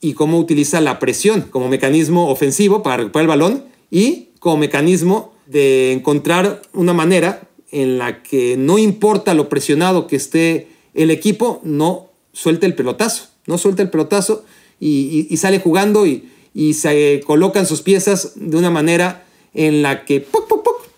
[0.00, 5.32] y cómo utiliza la presión como mecanismo ofensivo para recuperar el balón y como mecanismo
[5.46, 11.60] de encontrar una manera en la que no importa lo presionado que esté el equipo,
[11.64, 14.44] no suelta el pelotazo, no suelta el pelotazo
[14.80, 16.28] y, sale jugando y,
[16.72, 19.26] se colocan sus piezas de una manera
[19.58, 20.24] en la que,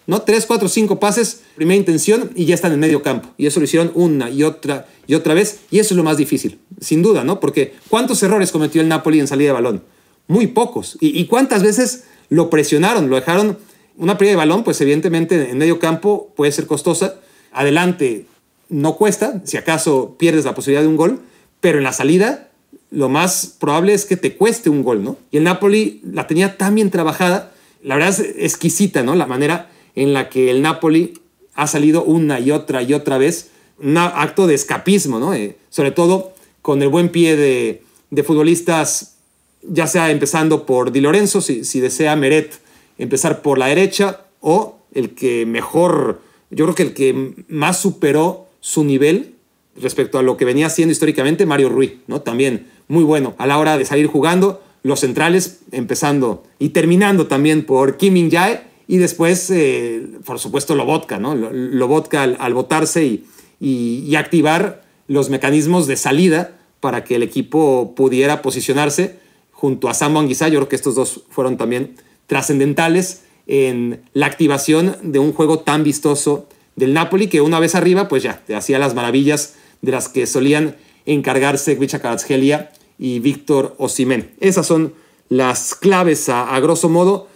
[0.06, 0.22] ¿no?
[0.22, 3.30] Tres, cuatro, cinco pases, primera intención y ya están en medio campo.
[3.38, 5.60] Y eso lo hicieron una y otra y otra vez.
[5.70, 7.40] Y eso es lo más difícil, sin duda, ¿no?
[7.40, 9.82] Porque ¿cuántos errores cometió el Napoli en salida de balón?
[10.28, 10.98] Muy pocos.
[11.00, 13.08] ¿Y, y cuántas veces lo presionaron?
[13.08, 13.56] Lo dejaron
[13.96, 17.14] una pérdida de balón, pues evidentemente en medio campo puede ser costosa.
[17.52, 18.26] Adelante
[18.68, 21.20] no cuesta, si acaso pierdes la posibilidad de un gol,
[21.60, 22.50] pero en la salida
[22.90, 25.16] lo más probable es que te cueste un gol, ¿no?
[25.30, 27.49] Y el Napoli la tenía tan bien trabajada,
[27.82, 29.14] la verdad es exquisita, ¿no?
[29.14, 31.14] La manera en la que el Napoli
[31.54, 35.34] ha salido una y otra y otra vez, un acto de escapismo, ¿no?
[35.34, 37.82] Eh, sobre todo con el buen pie de,
[38.22, 39.16] futbolistas,
[39.62, 42.60] ya sea empezando por Di Lorenzo, si, desea Meret
[42.98, 48.46] empezar por la derecha o el que mejor, yo creo que el que más superó
[48.60, 49.34] su nivel
[49.80, 52.20] respecto a lo que venía haciendo históricamente Mario Ruiz, ¿no?
[52.20, 57.64] También muy bueno a la hora de salir jugando, los centrales empezando y terminando también
[57.64, 61.34] por Kim Min Jae y después, eh, por supuesto, Lobotka, ¿no?
[61.34, 63.24] Lobotka al, al botarse y,
[63.60, 69.16] y, activar los mecanismos de salida para que el equipo pudiera posicionarse
[69.52, 70.26] junto a Sam.
[70.26, 71.94] Yo creo que estos dos fueron también
[72.26, 78.08] trascendentales en la activación de un juego tan vistoso del Napoli que una vez arriba
[78.08, 83.74] pues ya te hacía las maravillas de las que solían encargarse Gvicha Kvaratskhelia y Víctor
[83.78, 84.30] Osimén.
[84.40, 84.92] Esas son
[85.30, 87.28] las claves a, grosso modo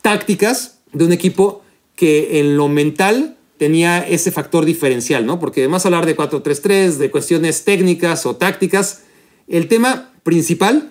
[0.00, 1.62] tácticas de un equipo
[1.94, 5.38] que en lo mental tenía ese factor diferencial, ¿no?
[5.38, 9.02] Porque además hablar de 4-3-3, de cuestiones técnicas o tácticas,
[9.46, 10.90] el tema principal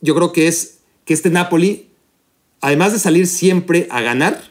[0.00, 1.90] yo creo que es que este Napoli,
[2.60, 4.42] además de salir siempre a ganar,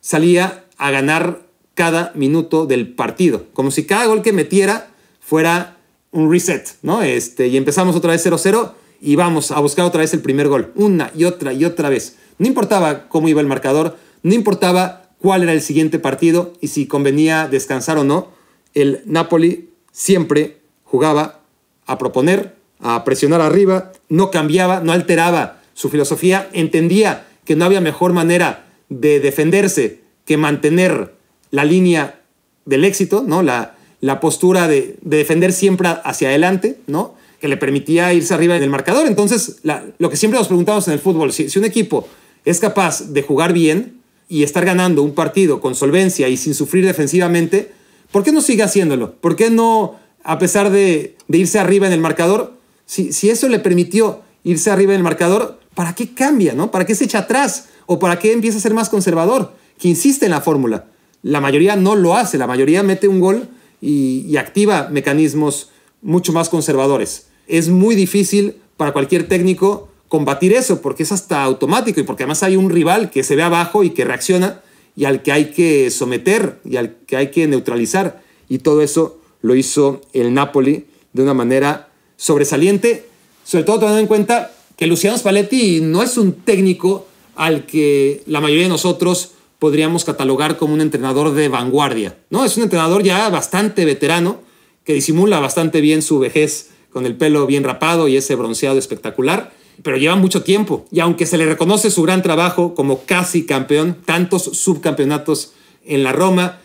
[0.00, 4.88] salía a ganar cada minuto del partido, como si cada gol que metiera
[5.20, 5.76] fuera
[6.12, 7.02] un reset, ¿no?
[7.02, 10.72] Este, y empezamos otra vez 0-0 y vamos a buscar otra vez el primer gol,
[10.74, 12.16] una y otra y otra vez.
[12.38, 16.86] No importaba cómo iba el marcador, no importaba cuál era el siguiente partido y si
[16.86, 18.28] convenía descansar o no,
[18.74, 21.40] el Napoli siempre jugaba
[21.86, 27.80] a proponer, a presionar arriba, no cambiaba, no alteraba su filosofía, entendía que no había
[27.80, 31.14] mejor manera de defenderse que mantener
[31.50, 32.20] la línea
[32.64, 33.42] del éxito, ¿no?
[33.42, 37.14] la, la postura de, defender siempre hacia adelante, ¿no?
[37.40, 39.06] que le permitía irse arriba en el marcador.
[39.06, 39.56] Entonces,
[39.98, 42.06] lo que siempre nos preguntamos en el fútbol, si, si un equipo
[42.44, 46.86] es capaz de jugar bien, y estar ganando un partido con solvencia y sin sufrir
[46.86, 47.72] defensivamente,
[48.12, 49.16] ¿por qué no sigue haciéndolo?
[49.16, 52.54] ¿Por qué no, a pesar de, irse arriba en el marcador,
[52.86, 56.54] si, si, eso le permitió irse arriba en el marcador, ¿para qué cambia?
[56.54, 56.70] ¿no?
[56.70, 57.66] ¿Para qué se echa atrás?
[57.86, 59.52] ¿O para qué empieza a ser más conservador?
[59.80, 60.86] Que insiste en la fórmula.
[61.22, 63.48] La mayoría no lo hace, la mayoría mete un gol
[63.80, 65.70] y, activa mecanismos
[66.02, 67.26] mucho más conservadores.
[67.46, 72.42] Es muy difícil para cualquier técnico combatir eso, porque es hasta automático y porque además
[72.42, 74.62] hay un rival que se ve abajo y que reacciona
[74.96, 78.22] y al que hay que someter y al que hay que neutralizar.
[78.48, 83.06] Y todo eso lo hizo el Napoli de una manera sobresaliente,
[83.44, 88.40] sobre todo teniendo en cuenta que Luciano Spalletti no es un técnico al que la
[88.40, 92.18] mayoría de nosotros podríamos catalogar como un entrenador de vanguardia.
[92.30, 94.40] No, es un entrenador ya bastante veterano
[94.82, 99.52] que disimula bastante bien su vejez con el pelo bien rapado y ese bronceado espectacular
[99.82, 100.86] pero lleva mucho tiempo.
[100.90, 105.52] Y aunque se le reconoce su gran trabajo como casi campeón, tantos subcampeonatos
[105.84, 106.60] en la Roma,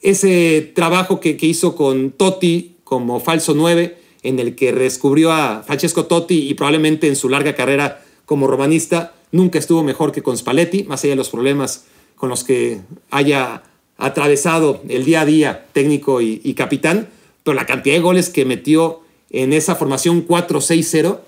[0.00, 6.06] ese trabajo que, hizo con Totti como falso 9, en el que descubrió a Francesco
[6.06, 10.84] Totti y probablemente en su larga carrera como romanista nunca estuvo mejor que con Spalletti,
[10.84, 11.84] más allá de los problemas
[12.18, 13.62] con los que haya
[13.96, 17.08] atravesado el día a día técnico y, capitán,
[17.42, 19.00] pero la cantidad de goles que metió
[19.30, 21.18] en esa formación 4-6-0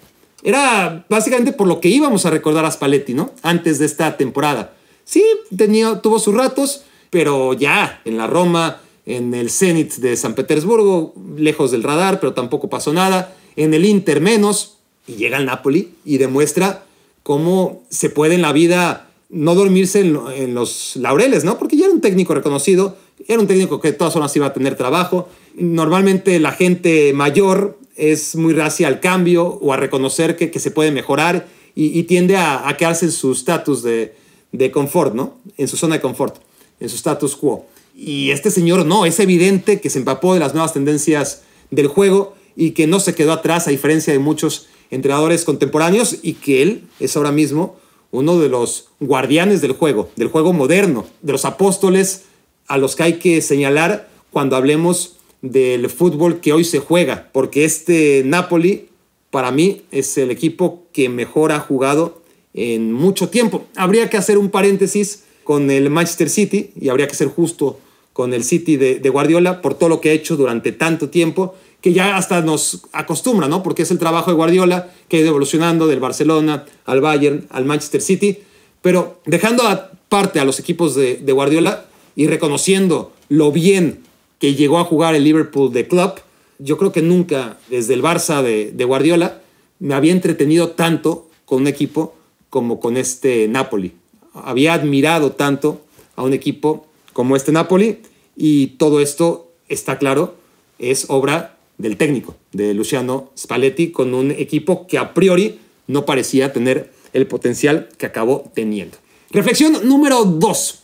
[0.42, 3.32] era básicamente por lo que íbamos a recordar a Spalletti, ¿no?
[3.42, 4.74] Antes de esta temporada.
[5.04, 5.24] Sí,
[5.56, 11.14] tenía, tuvo sus ratos, pero ya en la Roma, en el Zenit de San Petersburgo,
[11.36, 13.34] lejos del radar, pero tampoco pasó nada.
[13.56, 16.84] En el Inter menos, y llega al Napoli y demuestra
[17.22, 21.58] cómo se puede en la vida no dormirse en, los laureles, ¿no?
[21.58, 22.96] Porque ya era un técnico reconocido,
[23.28, 25.28] era un técnico que de todas formas iba a tener trabajo.
[25.54, 30.90] Normalmente la gente mayor es muy racia al cambio o a reconocer que, se puede
[30.90, 34.14] mejorar y, tiende a, quedarse en su estatus de,
[34.52, 35.38] de confort, ¿no?
[35.56, 36.36] En su zona de confort,
[36.80, 37.66] en su status quo.
[37.94, 42.34] Y este señor no, es evidente que se empapó de las nuevas tendencias del juego
[42.56, 46.82] y que no se quedó atrás a diferencia de muchos entrenadores contemporáneos y que él
[46.98, 47.76] es ahora mismo
[48.10, 52.24] uno de los guardianes del juego, del juego moderno, de los apóstoles
[52.66, 57.64] a los que hay que señalar cuando hablemos del fútbol que hoy se juega, porque
[57.64, 58.88] este Napoli
[59.30, 63.64] para mí es el equipo que mejor ha jugado en mucho tiempo.
[63.76, 67.78] Habría que hacer un paréntesis con el Manchester City y habría que ser justo
[68.12, 71.92] con el City de, Guardiola por todo lo que ha hecho durante tanto tiempo que
[71.92, 73.62] ya hasta nos acostumbra, ¿no?
[73.62, 77.64] Porque es el trabajo de Guardiola que ha ido evolucionando del Barcelona al Bayern, al
[77.64, 78.38] Manchester City,
[78.82, 84.00] pero dejando aparte a los equipos de, de Guardiola y reconociendo lo bien
[84.38, 86.14] que llegó a jugar el Liverpool de club,
[86.58, 89.40] yo creo que nunca desde el Barça de, Guardiola
[89.78, 92.14] me había entretenido tanto con un equipo
[92.50, 93.94] como con este Napoli.
[94.34, 95.80] Había admirado tanto
[96.16, 97.98] a un equipo como este Napoli
[98.36, 100.34] y todo esto, está claro,
[100.78, 106.52] es obra del técnico, de Luciano Spalletti, con un equipo que a priori no parecía
[106.52, 108.98] tener el potencial que acabó teniendo.
[109.30, 110.80] Reflexión número dos.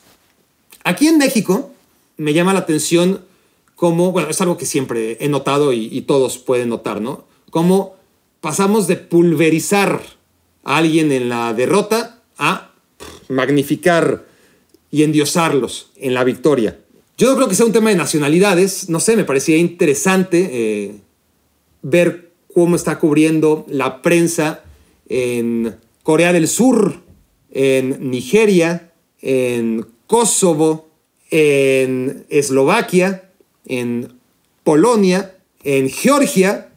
[0.85, 1.71] Aquí en México
[2.17, 3.25] me llama la atención
[3.75, 7.27] como, bueno, es algo que siempre he notado y, todos pueden notar, ¿no?
[7.51, 7.95] Cómo
[8.41, 10.01] pasamos de pulverizar
[10.65, 12.73] a alguien en la derrota a
[13.29, 14.25] magnificar
[14.91, 16.79] y endiosarlos en la victoria.
[17.17, 20.95] Yo no creo que sea un tema de nacionalidades, no sé, me parecía interesante eh,
[21.83, 24.63] ver cómo está cubriendo la prensa
[25.09, 27.01] en Corea del Sur,
[27.51, 30.89] en Nigeria, en Kosovo,
[31.31, 33.31] en Eslovaquia,
[33.65, 34.13] en
[34.63, 36.69] Polonia, en Georgia.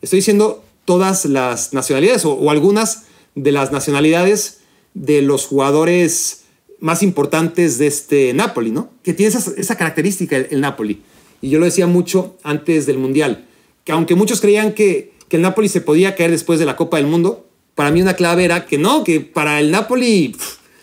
[0.00, 4.58] Estoy diciendo todas las nacionalidades o, algunas de las nacionalidades
[4.94, 6.41] de los jugadores
[6.82, 8.90] más importantes de este Napoli, ¿no?
[9.02, 11.00] Que tiene esa, característica el, Napoli.
[11.40, 13.46] Y yo lo decía mucho antes del Mundial,
[13.84, 16.96] que aunque muchos creían que, que el Napoli se podía caer después de la Copa
[16.96, 20.36] del Mundo, para mí una clave era que no, que para el Napoli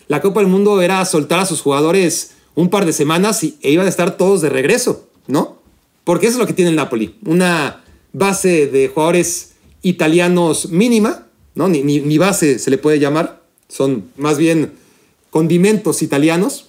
[0.08, 3.70] la Copa del Mundo era soltar a sus jugadores un par de semanas y, e
[3.70, 5.58] iban a estar todos de regreso, ¿no?
[6.04, 7.84] Porque eso es lo que tiene el Napoli, una
[8.14, 11.68] base de jugadores italianos mínima, ¿no?
[11.68, 14.72] Ni, ni, base se le puede llamar, son más bien
[15.30, 16.66] condimentos italianos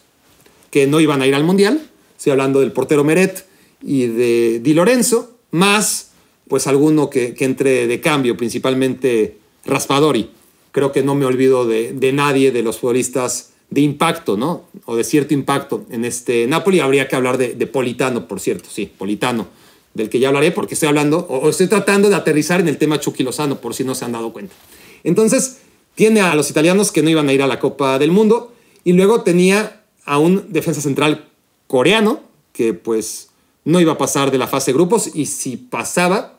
[0.69, 3.45] que no iban a ir al Mundial, estoy hablando del portero Meret
[3.82, 6.12] y de Di Lorenzo, más
[6.47, 10.30] pues alguno que, entre de cambio, principalmente Raspadori.
[10.71, 14.65] Creo que no me olvido de, de nadie de los futbolistas de impacto, ¿no?
[14.86, 16.80] O de cierto impacto en este Napoli.
[16.80, 19.47] Habría que hablar de, de Politano, por cierto, sí, Politano,
[19.93, 23.00] del que ya hablaré porque estoy hablando, o, estoy tratando de aterrizar en el tema
[23.00, 24.54] Chucky Lozano, por si no se han dado cuenta.
[25.04, 25.60] Entonces,
[25.95, 28.50] tiene a los italianos que no iban a ir a la Copa del Mundo,
[28.83, 31.29] y luego tenía a un defensa central
[31.67, 32.21] coreano,
[32.53, 33.29] que pues
[33.63, 36.37] no iba a pasar de la fase de grupos, y si pasaba,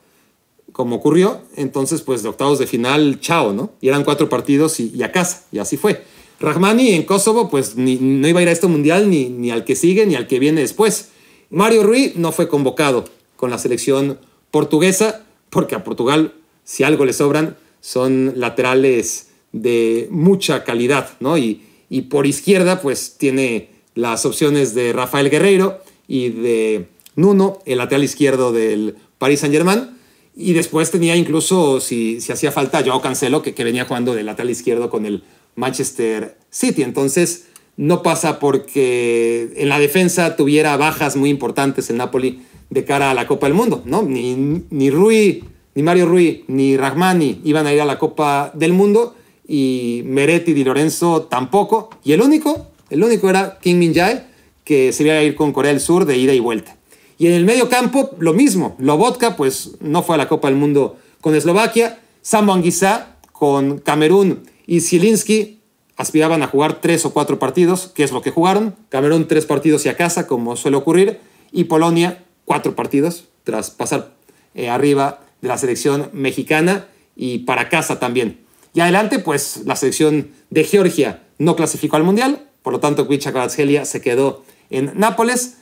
[0.72, 3.72] como ocurrió, entonces pues de octavos de final, chao, ¿no?
[3.81, 6.02] Y eran cuatro partidos y, a casa, y así fue.
[6.40, 9.64] Rahmani en Kosovo pues ni, no iba a ir a este mundial ni, ni al
[9.64, 11.11] que sigue ni al que viene después.
[11.50, 13.05] Mario Rui no fue convocado
[13.37, 14.18] con la selección
[14.50, 21.38] portuguesa porque a Portugal si algo le sobran son laterales de mucha calidad, ¿no?
[21.38, 25.78] Y, y por izquierda pues tiene las opciones de Rafael Guerreiro
[26.09, 29.90] y de Nuno, el lateral izquierdo del Paris Saint-Germain
[30.35, 34.22] y después tenía incluso, si, si hacía falta, Joao Cancelo, que, que venía jugando de
[34.22, 35.22] lateral izquierdo con el
[35.55, 36.83] Manchester City.
[36.83, 43.11] Entonces, no pasa porque en la defensa tuviera bajas muy importantes el Napoli de cara
[43.11, 44.02] a la Copa del Mundo, ¿no?
[44.02, 44.35] Ni,
[44.70, 49.14] ni Rui, ni Mario Rui, ni Rahmani iban a ir a la Copa del Mundo
[49.53, 51.91] y Meretti Di Lorenzo tampoco.
[52.03, 54.25] Y el único, el único era King Min Jae,
[54.65, 56.79] que se iba a ir con Corea del Sur de ida y vuelta.
[57.19, 58.77] Y en el medio campo, lo mismo.
[58.79, 62.01] Lobotka, pues no fue a la Copa del Mundo con Eslovaquia.
[62.23, 65.61] Sambo Anguissa con Camerún y Zielinski
[65.99, 68.75] aspiraban a jugar tres o cuatro partidos, que es lo que jugaron.
[68.88, 71.21] Camerún tres partidos y a casa, como suele ocurrir.
[71.53, 74.15] Y Polonia cuatro partidos, tras pasar
[74.55, 78.43] eh, arriba de la selección mexicana y para casa también.
[78.75, 83.49] Y adelante, pues la selección de Georgia no clasificó al Mundial, por lo tanto, Kvicha
[83.49, 85.57] se quedó en Nápoles.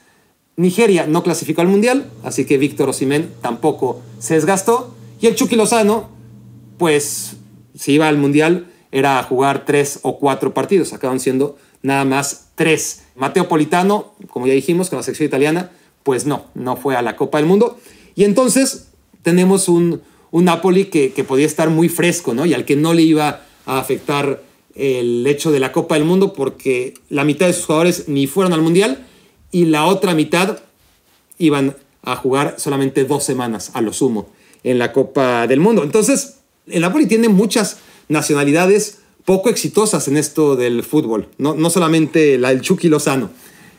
[0.55, 4.95] Nigeria no clasificó al Mundial, así que Víctor Osimén tampoco se desgastó.
[5.19, 6.09] Y el Chucky Lozano,
[6.77, 7.37] pues
[7.77, 10.93] si iba al Mundial, era a jugar tres o cuatro partidos.
[10.93, 13.03] Acaban siendo nada más tres.
[13.15, 15.71] Mateo Politano, como ya dijimos, con la sección italiana,
[16.03, 17.79] pues no, no fue a la Copa del Mundo.
[18.13, 18.89] Y entonces
[19.23, 22.45] tenemos un, un Napoli que, que podía estar muy fresco, ¿no?
[22.45, 24.41] Y al que no le iba a afectar
[24.75, 28.53] el hecho de la Copa del Mundo porque la mitad de sus jugadores ni fueron
[28.53, 29.05] al Mundial
[29.51, 30.59] y la otra mitad
[31.37, 34.29] iban a jugar solamente dos semanas a lo sumo
[34.63, 35.83] en la Copa del Mundo.
[35.83, 42.37] Entonces, el Napoli tiene muchas nacionalidades poco exitosas en esto del fútbol, no, no solamente
[42.37, 43.29] la del Chucky Lozano.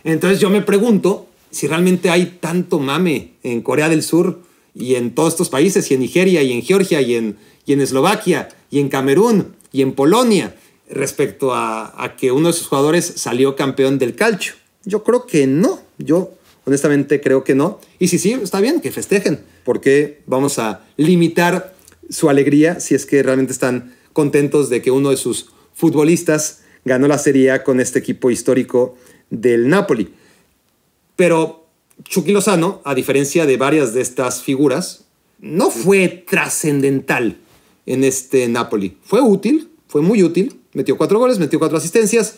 [0.04, 4.40] Entonces yo me pregunto si realmente hay tanto mame en Corea del Sur
[4.74, 7.80] y en todos estos países, y en Nigeria, y en Georgia, y en, y en
[7.80, 10.54] Eslovaquia, y en Camerún, y en Polonia,
[10.88, 14.54] respecto a, a que uno de sus jugadores salió campeón del calcio.
[14.85, 15.80] Yo creo que no.
[15.98, 16.32] Yo
[16.64, 17.80] honestamente creo que no.
[17.98, 21.74] Y si sí, está bien, que festejen, porque vamos a limitar
[22.11, 27.08] su alegría si es que realmente están contentos de que uno de sus futbolistas ganó
[27.08, 28.96] la Serie con este equipo histórico
[29.30, 30.12] del Napoli.
[31.16, 31.62] Pero
[32.05, 35.05] Chucky Lozano, a diferencia de varias de estas figuras,
[35.40, 37.38] no fue trascendental
[37.87, 38.96] en este Napoli.
[39.02, 42.37] Fue útil, fue muy útil, metió cuatro goles, metió cuatro asistencias,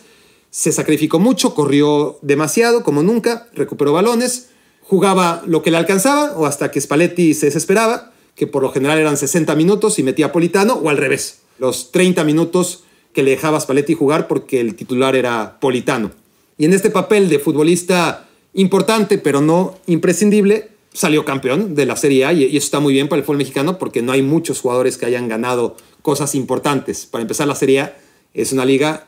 [0.49, 4.49] se sacrificó mucho, corrió demasiado, como nunca, recuperó balones,
[4.81, 8.97] jugaba lo que le alcanzaba o hasta que Spalletti se desesperaba, que por lo general
[8.99, 13.31] eran 60 minutos y metía a Politano, o al revés, los 30 minutos que le
[13.31, 16.11] dejaba Spalletti jugar porque el titular era Politano.
[16.57, 18.24] Y en este papel de futbolista
[18.55, 23.09] importante, pero no imprescindible, salió campeón de la Serie A y eso está muy bien
[23.09, 27.05] para el fútbol mexicano porque no hay muchos jugadores que hayan ganado cosas importantes.
[27.05, 27.97] Para empezar, la Serie A
[28.33, 29.07] es una liga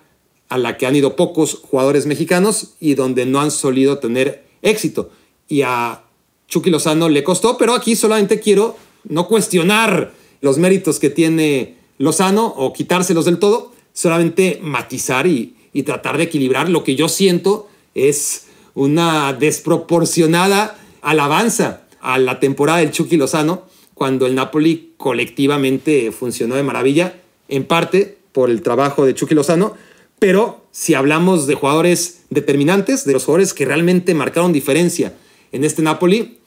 [0.50, 5.10] a la que han ido pocos jugadores mexicanos y donde no han solido tener éxito.
[5.48, 6.04] Y a
[6.48, 12.48] Chucky Lozano le costó, pero aquí solamente quiero no cuestionar los méritos que tiene Lozano
[12.48, 17.70] o quitárselos del todo, solamente matizar y, y tratar de equilibrar lo que yo siento
[17.95, 18.47] es
[18.78, 23.64] una desproporcionada alabanza a la temporada del Chucky Lozano
[23.96, 27.16] cuando el Napoli colectivamente funcionó de maravilla,
[27.50, 29.74] en parte por el trabajo de Chucky Lozano,
[30.20, 35.14] Pero si hablamos de jugadores determinantes, de los jugadores que realmente marcaron diferencia
[35.52, 36.38] en este Napoli,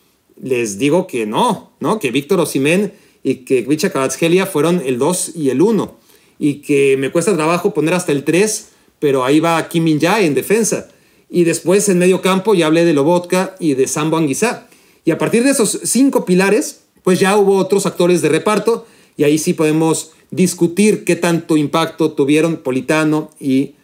[0.40, 1.98] les digo que no, ¿no?
[1.98, 2.92] Que Víctor Osimén
[3.24, 5.98] y que Vicha Kvaratskhelia fueron el 2 y el 1
[6.38, 8.68] y que me cuesta trabajo poner hasta el 3,
[9.00, 10.88] pero ahí va Kim Min Jae en defensa.
[11.30, 14.66] Y después en medio campo ya hablé de Lobotka y de Sambo Anguissa.
[15.04, 19.24] Y a partir de esos cinco pilares, pues ya hubo otros actores de reparto y
[19.24, 23.74] ahí sí podemos discutir qué tanto impacto tuvieron Politano y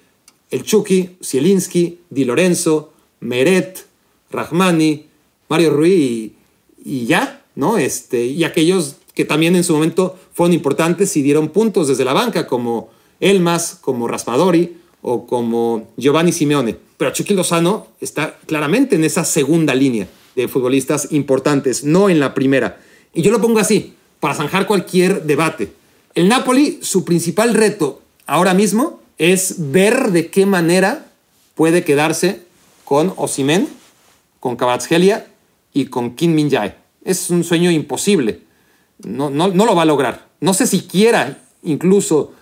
[0.50, 3.84] el Chucky, Zielinski, Di Lorenzo, Meret,
[4.30, 5.06] Rahmani,
[5.48, 6.34] Mario Rui
[6.84, 7.78] y, ya, ¿no?
[7.78, 12.12] Este, y aquellos que también en su momento fueron importantes y dieron puntos desde la
[12.12, 12.90] banca, como
[13.20, 14.76] Elmas, como Raspadori
[15.08, 16.76] o como Giovanni Simeone.
[16.96, 22.34] Pero Chucky Lozano está claramente en esa segunda línea de futbolistas importantes, no en la
[22.34, 22.80] primera.
[23.14, 25.72] Y yo lo pongo así, para zanjar cualquier debate.
[26.16, 31.06] El Napoli, su principal reto ahora mismo es ver de qué manera
[31.54, 32.42] puede quedarse
[32.84, 33.68] con Osimen,
[34.40, 35.28] con Kvaratskhelia
[35.72, 36.74] y con Kim Min Jae.
[37.04, 38.40] Es un sueño imposible.
[39.04, 40.26] No, no, no, lo va a lograr.
[40.40, 42.32] No sé si quiera incluso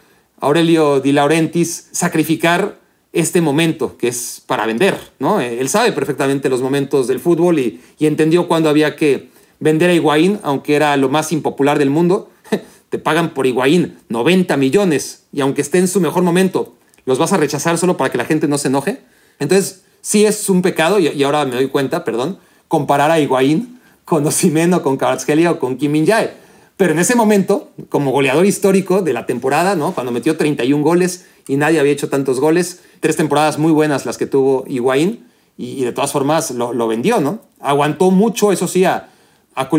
[0.44, 2.78] Aurelio Di Laurentiis sacrificar
[3.14, 4.94] este momento que es para vender.
[5.18, 5.40] ¿no?
[5.40, 10.40] Él sabe perfectamente los momentos del fútbol y, entendió cuándo había que vender a Higuaín,
[10.42, 12.28] aunque era lo más impopular del mundo.
[12.90, 16.74] Te pagan por Higuaín 90 millones y aunque esté en su mejor momento,
[17.06, 19.00] ¿los vas a rechazar solo para que la gente no se enoje?
[19.38, 22.38] Entonces, sí es un pecado, y, ahora me doy cuenta, perdón,
[22.68, 26.43] comparar a Higuaín con Osimhen o con Kvaratskhelia o con Kim Min Jae.
[26.76, 29.94] Pero en ese momento, como goleador histórico de la temporada, ¿no?
[29.94, 34.18] cuando metió 31 goles y nadie había hecho tantos goles, tres temporadas muy buenas las
[34.18, 35.24] que tuvo Higuaín,
[35.56, 37.38] y, de todas formas lo, vendió, ¿no?
[37.60, 39.10] Aguantó mucho, eso sí, a,
[39.54, 39.70] a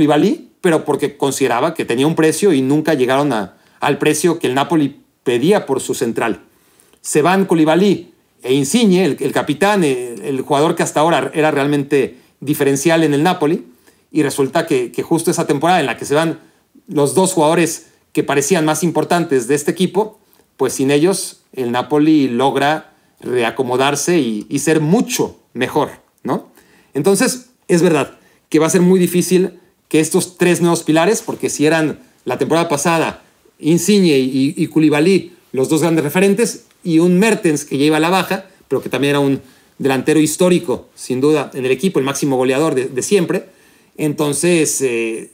[0.62, 4.54] pero porque consideraba que tenía un precio y nunca llegaron a, al precio que el
[4.54, 6.43] Napoli pedía por su central.
[7.02, 13.04] Se van Koulibaly e Insigne, el, capitán, el, jugador que hasta ahora era realmente diferencial
[13.04, 13.66] en el Napoli,
[14.14, 16.39] y resulta que justo esa temporada en la que se van
[16.88, 20.20] los dos jugadores que parecían más importantes de este equipo,
[20.58, 25.90] pues sin ellos el Napoli logra reacomodarse y, ser mucho mejor,
[26.24, 26.50] ¿no?
[26.94, 28.18] Entonces, es verdad
[28.50, 29.60] que va a ser muy difícil
[29.90, 33.24] que estos tres nuevos pilares, porque si eran la temporada pasada
[33.60, 38.10] Insigne y, y los dos grandes referentes, y un Mertens que ya iba a la
[38.10, 39.42] baja, pero que también era un
[39.78, 43.46] delantero histórico, sin duda, en el equipo, el máximo goleador de, siempre.
[43.98, 45.32] Entonces, eh,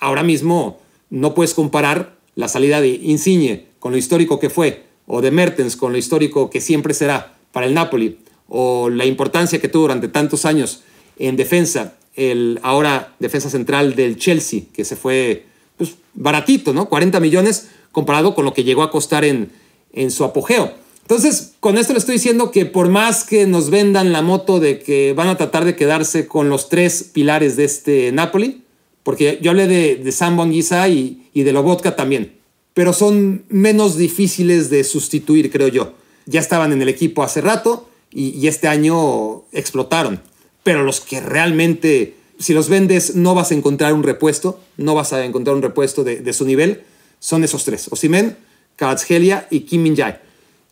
[0.00, 0.80] ahora mismo
[1.10, 5.76] no puedes comparar la salida de Insigne con lo histórico que fue, o de Mertens
[5.76, 8.18] con lo histórico que siempre será para el Napoli,
[8.48, 10.82] o la importancia que tuvo durante tantos años
[11.18, 16.88] en defensa, el ahora defensa central del Chelsea, que se fue pues, baratito, ¿no?
[16.88, 19.50] 40 millones comparado con lo que llegó a costar en,
[19.92, 20.72] en su apogeo.
[21.02, 24.80] Entonces, con esto le estoy diciendo que por más que nos vendan la moto de
[24.80, 28.64] que van a tratar de quedarse con los tres pilares de este Napoli,
[29.06, 32.32] porque yo hablé de, de Bonguisa y, y de Lobotka también,
[32.74, 35.94] pero son menos difíciles de sustituir, creo yo.
[36.24, 40.22] Ya estaban en el equipo hace rato y, este año explotaron,
[40.64, 45.12] pero los que realmente, si los vendes, no vas a encontrar un repuesto, no vas
[45.12, 46.82] a encontrar un repuesto de, su nivel,
[47.20, 48.36] son esos tres, Osimen,
[48.74, 50.18] Kvaratskhelia y Kim Min Jae.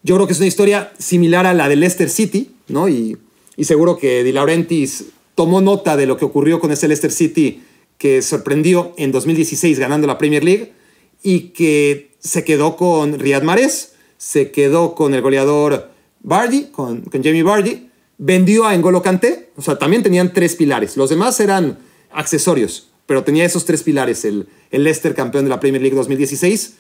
[0.02, 2.88] Yo creo que es una historia similar a la de Leicester City, ¿no?
[2.88, 3.16] Y,
[3.56, 5.04] y seguro que Di Laurentiis
[5.36, 7.62] tomó nota de lo que ocurrió con ese Leicester City
[8.04, 10.74] que sorprendió en 2016 ganando la Premier League
[11.22, 15.90] y que se quedó con Riyad Mahrez, se quedó con el goleador
[16.20, 17.88] Bardi, con, con Jamie Bardi,
[18.18, 21.78] vendió a Engolo Kanté, o sea, también tenían tres pilares, los demás eran
[22.10, 26.74] accesorios, pero tenía esos tres pilares, el, el Leicester campeón de la Premier League 2016,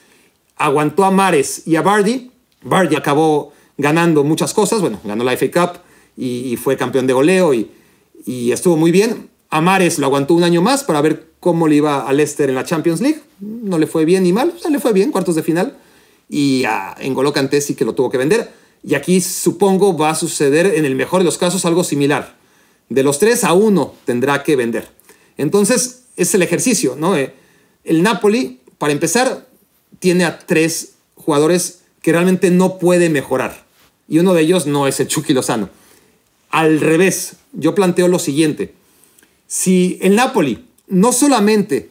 [0.56, 5.50] aguantó a Mares y a Bardi, Bardi acabó ganando muchas cosas, bueno, ganó la FA
[5.50, 5.80] Cup
[6.18, 7.70] y, fue campeón de goleo y,
[8.26, 12.08] y estuvo muy bien, Amares lo aguantó un año más para ver cómo le iba
[12.08, 13.20] a Leicester en la Champions League.
[13.38, 15.76] No le fue bien ni mal, o sea, le fue bien, cuartos de final.
[16.28, 18.50] Y a N'Golo Kanté sí que lo tuvo que vender.
[18.82, 22.34] Y aquí supongo va a suceder en el mejor de los casos algo similar.
[22.88, 24.88] De los tres a uno tendrá que vender.
[25.36, 27.16] Entonces es el ejercicio, ¿no?
[27.16, 27.32] Eh,
[27.84, 29.46] el Napoli, para empezar,
[30.00, 33.66] tiene a tres jugadores que realmente no puede mejorar.
[34.08, 35.70] Y uno de ellos no es el Chucky Lozano.
[36.50, 38.74] Al revés, yo planteo lo siguiente
[39.54, 41.88] si el Napoli no solamente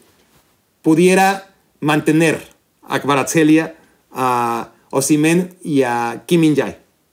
[0.82, 2.45] pudiera mantener
[2.82, 3.78] a Kvaratskhelia,
[4.11, 6.57] a Osimen y a Kim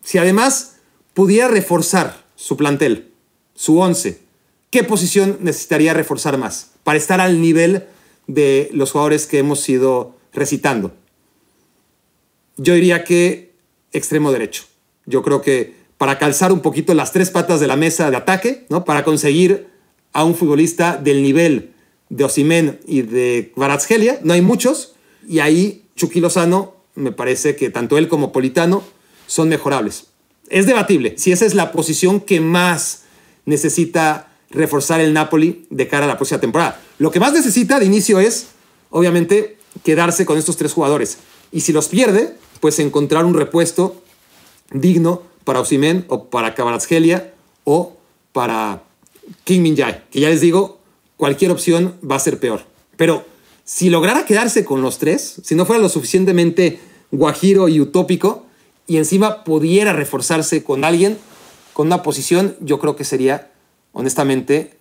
[0.03, 0.78] si además
[1.14, 3.12] pudiera reforzar su plantel,
[3.55, 4.22] su once,
[4.70, 7.84] ¿qué posición necesitaría reforzar más para estar al nivel
[8.26, 10.92] de los jugadores que hemos ido recitando?
[12.57, 13.53] Yo diría que
[13.92, 14.64] extremo derecho.
[15.07, 18.66] Yo creo que para calzar un poquito las tres patas de la mesa de ataque,
[18.68, 18.84] ¿no?
[18.84, 19.70] Para conseguir
[20.12, 21.72] a un futbolista del nivel
[22.08, 24.94] de Osimen y de Kvaratskhelia, no hay muchos,
[25.26, 28.82] y ahí Chucky Lozano, me parece que tanto él como Politano
[29.26, 30.06] son mejorables.
[30.48, 33.02] Es debatible si esa es la posición que más
[33.44, 36.80] necesita reforzar el Napoli de cara a la próxima temporada.
[36.98, 38.48] Lo que más necesita de inicio es,
[38.90, 41.18] obviamente, quedarse con estos tres jugadores.
[41.52, 44.02] Y si los pierde, pues encontrar un repuesto
[44.72, 47.32] digno para Osimen o para Kvaratskhelia
[47.64, 47.96] o
[48.32, 48.82] para
[49.45, 50.81] King Min Jae, que ya les digo,
[51.16, 52.62] cualquier opción va a ser peor.
[52.97, 53.24] Pero
[53.64, 58.47] si lograra quedarse con los tres, si no fuera lo suficientemente guajiro y utópico,
[58.87, 61.16] y encima pudiera reforzarse con alguien,
[61.72, 63.53] con una posición, yo creo que sería,
[63.93, 64.76] honestamente,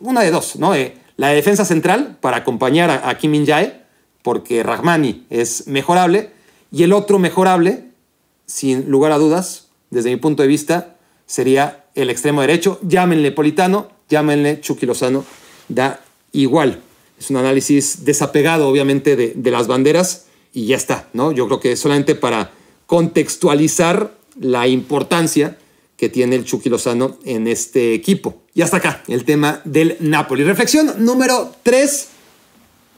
[0.00, 0.74] una de dos, ¿no?
[0.74, 3.82] Eh, la defensa central para acompañar a, Kim Min Jae,
[4.22, 6.30] porque Rahmani es mejorable,
[6.70, 7.84] y el otro mejorable,
[8.46, 12.78] sin lugar a dudas, desde mi punto de vista, sería el extremo derecho.
[12.82, 15.24] Llámenle Politano, llámenle Chucky Lozano,
[15.68, 16.00] da
[16.32, 16.80] igual.
[17.18, 21.32] Es un análisis desapegado, obviamente, de, de las banderas y ya está, ¿no?
[21.32, 22.52] Yo creo que solamente para
[22.86, 25.58] contextualizar la importancia
[25.96, 28.42] que tiene el Chucky Lozano en este equipo.
[28.54, 30.44] Y hasta acá el tema del Napoli.
[30.44, 32.08] Reflexión número 3,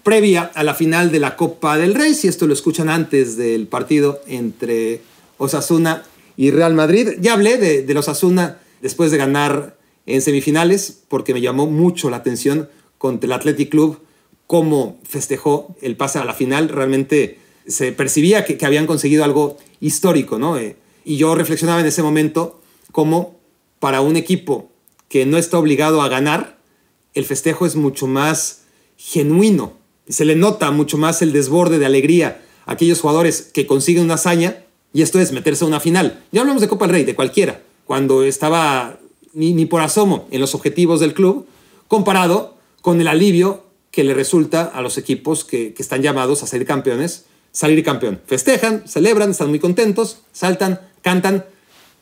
[0.02, 2.14] previa a la final de la Copa del Rey.
[2.14, 5.00] Si esto lo escuchan antes del partido entre
[5.38, 6.04] Osasuna
[6.36, 7.12] y Real Madrid.
[7.20, 12.10] Ya hablé de, de los Osasuna después de ganar en semifinales, porque me llamó mucho
[12.10, 12.68] la atención
[12.98, 14.00] contra el Athletic Club
[14.50, 16.68] cómo festejó el pase a la final.
[16.68, 20.58] Realmente se percibía que, habían conseguido algo histórico, ¿no?
[20.58, 20.74] Eh,
[21.04, 22.60] y yo reflexionaba en ese momento
[22.90, 23.38] cómo
[23.78, 24.68] para un equipo
[25.08, 26.58] que no está obligado a ganar,
[27.14, 28.62] el festejo es mucho más
[28.96, 29.74] genuino.
[30.08, 34.14] Se le nota mucho más el desborde de alegría a aquellos jugadores que consiguen una
[34.14, 36.24] hazaña, y esto es meterse a una final.
[36.32, 39.00] Ya hablamos de Copa del Rey, de cualquiera, cuando estaba
[39.32, 41.48] ni, por asomo en los objetivos del club,
[41.88, 46.64] comparado con el alivio que le resulta a los equipos que, están llamados a ser
[46.64, 48.20] campeones, salir campeón.
[48.26, 51.46] Festejan, celebran, están muy contentos, saltan, cantan,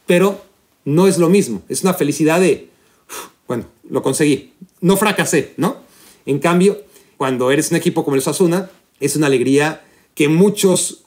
[0.05, 0.45] pero
[0.85, 1.63] no es lo mismo.
[1.71, 2.69] Es una felicidad de,
[3.47, 5.79] bueno, lo conseguí, no fracasé, ¿no?
[6.27, 6.83] En cambio,
[7.17, 8.71] cuando eres un equipo como el Sasuna,
[9.01, 11.05] es una alegría que muchos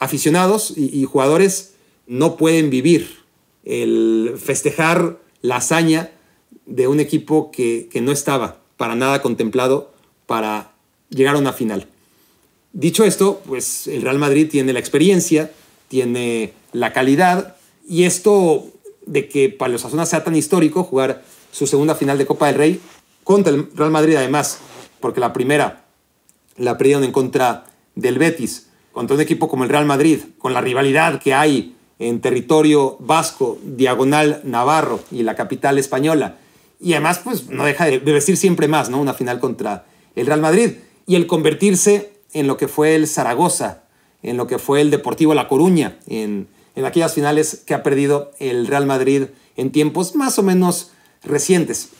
[0.00, 1.74] aficionados y jugadores
[2.08, 3.24] no pueden vivir.
[3.66, 6.10] El festejar la hazaña
[6.64, 9.92] de un equipo que, no estaba para nada contemplado
[10.26, 10.72] para
[11.08, 11.86] llegar a una final.
[12.72, 15.50] Dicho esto, pues el Real Madrid tiene la experiencia,
[15.88, 17.56] tiene la calidad
[17.88, 18.66] y esto
[19.06, 22.56] de que para los Asuna sea tan histórico jugar su segunda final de Copa del
[22.56, 22.80] Rey
[23.24, 24.58] contra el Real Madrid además,
[25.00, 25.86] porque la primera
[26.56, 30.60] la perdieron en contra del Betis, contra un equipo como el Real Madrid, con la
[30.60, 36.38] rivalidad que hay en territorio vasco, diagonal navarro y la capital española.
[36.80, 39.00] Y además, pues no deja de, decir siempre más, ¿no?
[39.00, 40.72] Una final contra el Real Madrid.
[41.06, 43.84] Y el convertirse en lo que fue el Zaragoza,
[44.22, 48.32] en lo que fue el Deportivo La Coruña, en, en aquellas finales que ha perdido
[48.38, 49.24] el Real Madrid
[49.56, 50.90] en tiempos más o menos
[51.22, 51.90] recientes.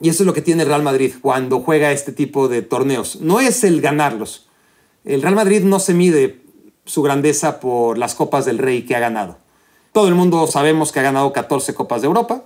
[0.00, 3.20] Y eso es lo que tiene el Real Madrid cuando juega este tipo de torneos.
[3.20, 4.48] No es el ganarlos.
[5.04, 6.41] El Real Madrid no se mide
[6.84, 9.38] su grandeza por las Copas del Rey que ha ganado.
[9.92, 12.44] Todo el mundo sabemos que ha ganado 14 Copas de Europa.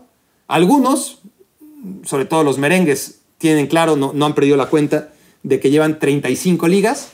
[0.49, 1.21] Algunos,
[2.05, 5.13] sobre todo los merengues, tienen claro, no, no han perdido la cuenta
[5.43, 7.09] de que llevan 35 ligas.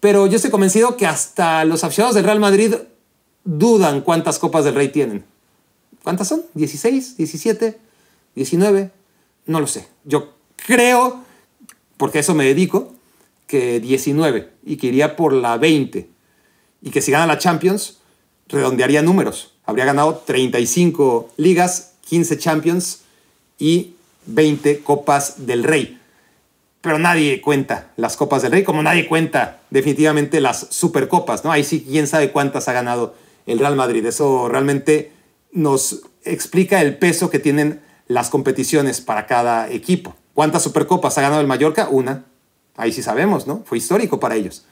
[0.00, 2.74] Pero yo estoy convencido que hasta los aficionados del Real Madrid
[3.44, 5.24] dudan cuántas Copas del Rey tienen.
[6.02, 6.42] ¿Cuántas son?
[6.56, 7.16] ¿16?
[7.16, 7.76] ¿17?
[8.36, 8.90] ¿19?
[9.46, 9.88] No lo sé.
[10.04, 11.22] Yo creo,
[11.96, 12.94] porque a eso me dedico,
[13.46, 16.08] que 19 y que iría por la 20
[16.82, 17.98] y que si gana la Champions,
[18.48, 19.54] redondearía números.
[19.64, 23.02] Habría ganado 35 ligas, 15 Champions
[23.58, 23.94] y
[24.26, 25.98] 20 Copas del Rey.
[26.80, 31.52] Pero nadie cuenta las Copas del Rey, como nadie cuenta definitivamente las Supercopas, ¿no?
[31.52, 33.14] Ahí sí, quién sabe cuántas ha ganado
[33.46, 34.04] el Real Madrid.
[34.06, 35.12] Eso realmente
[35.52, 40.16] nos explica el peso que tienen las competiciones para cada equipo.
[40.34, 41.88] ¿Cuántas Supercopas ha ganado el Mallorca?
[41.90, 42.24] Una.
[42.76, 43.62] Ahí sí sabemos, ¿no?
[43.66, 44.64] Fue histórico para ellos.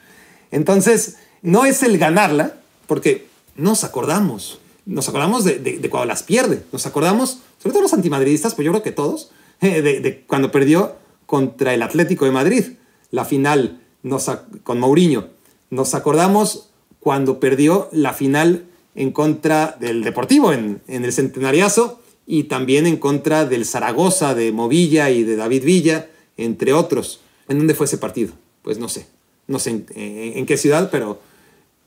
[0.51, 2.55] Entonces, no es el ganarla,
[2.87, 3.27] porque
[3.57, 4.61] nos acordamos.
[4.87, 6.65] Nos acordamos de, cuando las pierde.
[6.73, 9.31] Nos acordamos, sobre todo los antimadridistas, pues yo creo que todos,
[9.61, 12.65] de, cuando perdió contra el Atlético de Madrid,
[13.11, 13.81] la final
[14.63, 15.29] con Mourinho.
[15.71, 16.71] Nos acordamos
[17.01, 18.65] cuando perdió la final
[18.95, 24.53] en contra del Deportivo en, en el Centenariazo y también en contra del Zaragoza de
[24.53, 27.21] Movilla y de David Villa, entre otros.
[27.49, 28.33] ¿En dónde fue ese partido?
[28.63, 29.07] Pues no sé.
[29.47, 31.21] No sé en qué ciudad, pero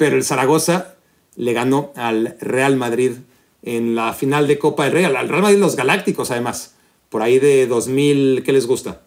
[0.02, 0.96] pero el Zaragoza
[1.36, 3.18] le ganó al Real Madrid
[3.62, 6.74] en la final de Copa del Rey, al Real Madrid los Galácticos además,
[7.10, 9.04] por ahí de 2000, ¿qué les gusta?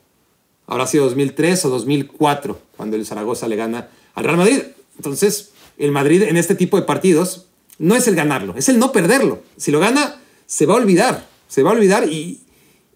[0.68, 4.60] Habrá sido 2003 o 2004 cuando el Zaragoza le gana al Real Madrid.
[4.96, 7.46] Entonces, el Madrid en este tipo de partidos
[7.80, 9.42] no es el ganarlo, es el no perderlo.
[9.56, 12.40] Si lo gana, se va a olvidar, se va a olvidar y,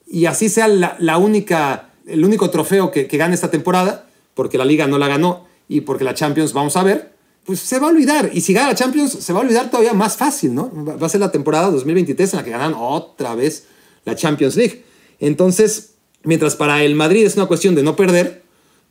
[0.07, 4.65] y así sea la, única, el único trofeo que, que gane esta temporada, porque la
[4.65, 7.18] liga no la ganó y porque la Champions vamos a ver,
[7.49, 8.31] pues se va a olvidar.
[8.35, 10.71] Y si gana la Champions, se va a olvidar todavía más fácil, ¿no?
[10.85, 13.65] Va a ser la temporada 2023 en la que ganan otra vez
[14.05, 14.85] la Champions League.
[15.19, 15.95] Entonces,
[16.25, 18.43] mientras para el Madrid es una cuestión de no perder,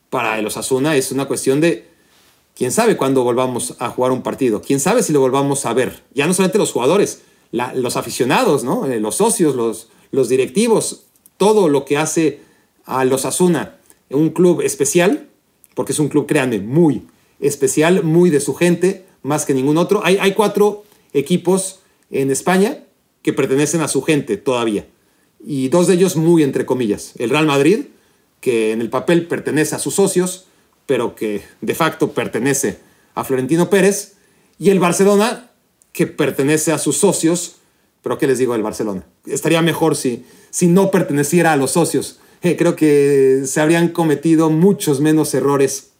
[0.10, 1.88] para el Osasuna es una cuestión de
[2.55, 6.01] quién sabe cuándo volvamos a jugar un partido, quién sabe si lo volvamos a ver.
[6.16, 8.88] Ya no solamente los jugadores, los aficionados, ¿no?
[8.88, 11.03] Eh, los socios, los, los directivos,
[11.38, 12.41] todo lo que hace
[12.86, 13.78] a los Asuna
[14.10, 15.30] un club especial,
[15.76, 17.05] porque es un club, créanme, muy
[17.39, 20.01] especial, muy de su gente, más que ningún otro.
[20.03, 20.83] Hay, hay cuatro
[21.13, 21.79] equipos
[22.11, 22.83] en España
[23.21, 24.88] que pertenecen a su gente todavía,
[25.45, 27.13] y dos de ellos muy entre comillas.
[27.17, 27.88] El Real Madrid,
[28.41, 30.45] que en el papel pertenece a sus socios,
[30.85, 32.79] pero que de facto pertenece
[33.15, 34.13] a Florentino Pérez,
[34.59, 35.51] y el Barcelona,
[35.91, 37.57] que pertenece a sus socios,
[38.01, 39.05] pero ¿qué les digo del Barcelona?
[39.25, 42.19] Estaría mejor si, si no perteneciera a los socios.
[42.41, 45.91] Eh, creo que se habrían cometido muchos menos errores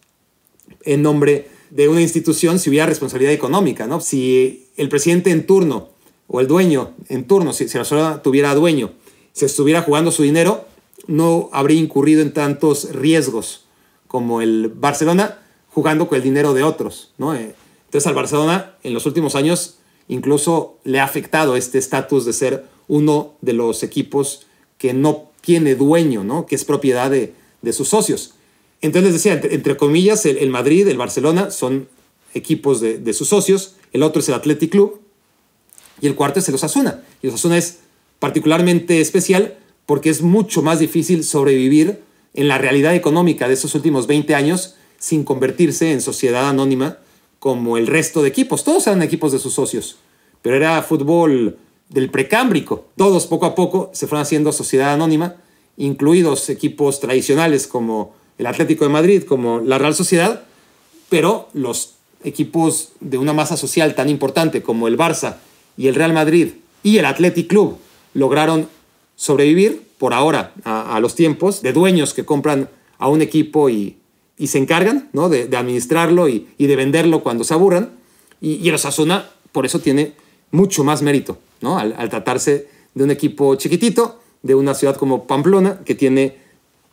[0.84, 4.00] en nombre de una institución si hubiera responsabilidad económica, ¿no?
[4.02, 5.90] Si el presidente en turno
[6.28, 8.92] o el dueño en turno, si, si Barcelona tuviera dueño,
[9.34, 10.66] se estuviera jugando su dinero,
[11.08, 13.66] no habría incurrido en tantos riesgos
[14.08, 15.40] como el Barcelona
[15.70, 17.36] jugando con el dinero de otros, ¿no?
[17.36, 17.56] Eh,
[17.86, 22.66] entonces al Barcelona en los últimos años incluso le ha afectado este estatus de ser
[22.88, 24.46] uno de los equipos
[24.78, 26.46] que no tiene dueño, ¿no?
[26.46, 27.34] que es propiedad de,
[27.72, 28.34] sus socios.
[28.82, 31.88] Entonces decía, entre, comillas, el, Madrid, el Barcelona son
[32.34, 35.02] equipos de, sus socios, el otro es el Athletic Club
[36.02, 37.04] y el cuarto es el Osasuna.
[37.22, 37.80] Y el Osasuna es
[38.20, 42.02] particularmente especial porque es mucho más difícil sobrevivir
[42.34, 47.00] en la realidad económica de esos últimos 20 años sin convertirse en sociedad anónima
[47.40, 48.64] como el resto de equipos.
[48.64, 49.98] Todos eran equipos de sus socios,
[50.42, 51.58] pero era fútbol
[51.90, 52.86] del precámbrico.
[52.96, 55.38] Todos poco a poco se fueron haciendo sociedad anónima,
[55.78, 60.44] incluidos equipos tradicionales como el Atlético de Madrid, como la Real Sociedad,
[61.10, 65.38] pero los equipos de una masa social tan importante como el Barça
[65.78, 67.78] y el Real Madrid y el Athletic Club
[68.14, 68.68] lograron
[69.16, 73.98] sobrevivir por ahora a, los tiempos de dueños que compran a un equipo y,
[74.46, 75.30] se encargan ¿no?
[75.30, 77.92] de, administrarlo y, de venderlo cuando se aburran.
[78.42, 80.14] Y, y el Osasuna por eso tiene
[80.52, 81.78] mucho más mérito ¿no?
[81.78, 86.38] Al, tratarse de un equipo chiquitito, de una ciudad como Pamplona, que tiene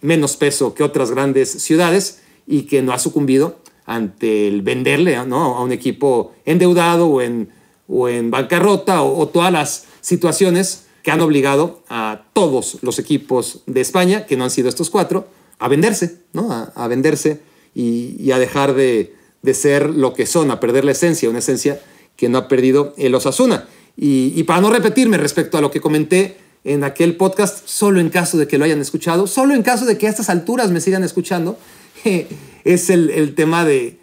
[0.05, 5.57] menos peso que otras grandes ciudades y que no ha sucumbido ante el venderle ¿no?
[5.57, 7.49] a un equipo endeudado o en,
[7.89, 13.81] o en bancarrota o, todas las situaciones que han obligado a todos los equipos de
[13.81, 15.27] España, que no han sido estos cuatro,
[15.59, 16.53] a venderse, ¿no?
[16.53, 17.41] a, venderse
[17.75, 21.81] y, a dejar de, de, ser lo que son, a perder la esencia, una esencia
[22.17, 23.67] que no ha perdido el Osasuna.
[23.97, 28.39] Y, para no repetirme respecto a lo que comenté en aquel podcast, solo en caso
[28.39, 31.05] de que lo hayan escuchado, solo en caso de que a estas alturas me sigan
[31.05, 31.59] escuchando,
[32.65, 33.99] es el, tema de,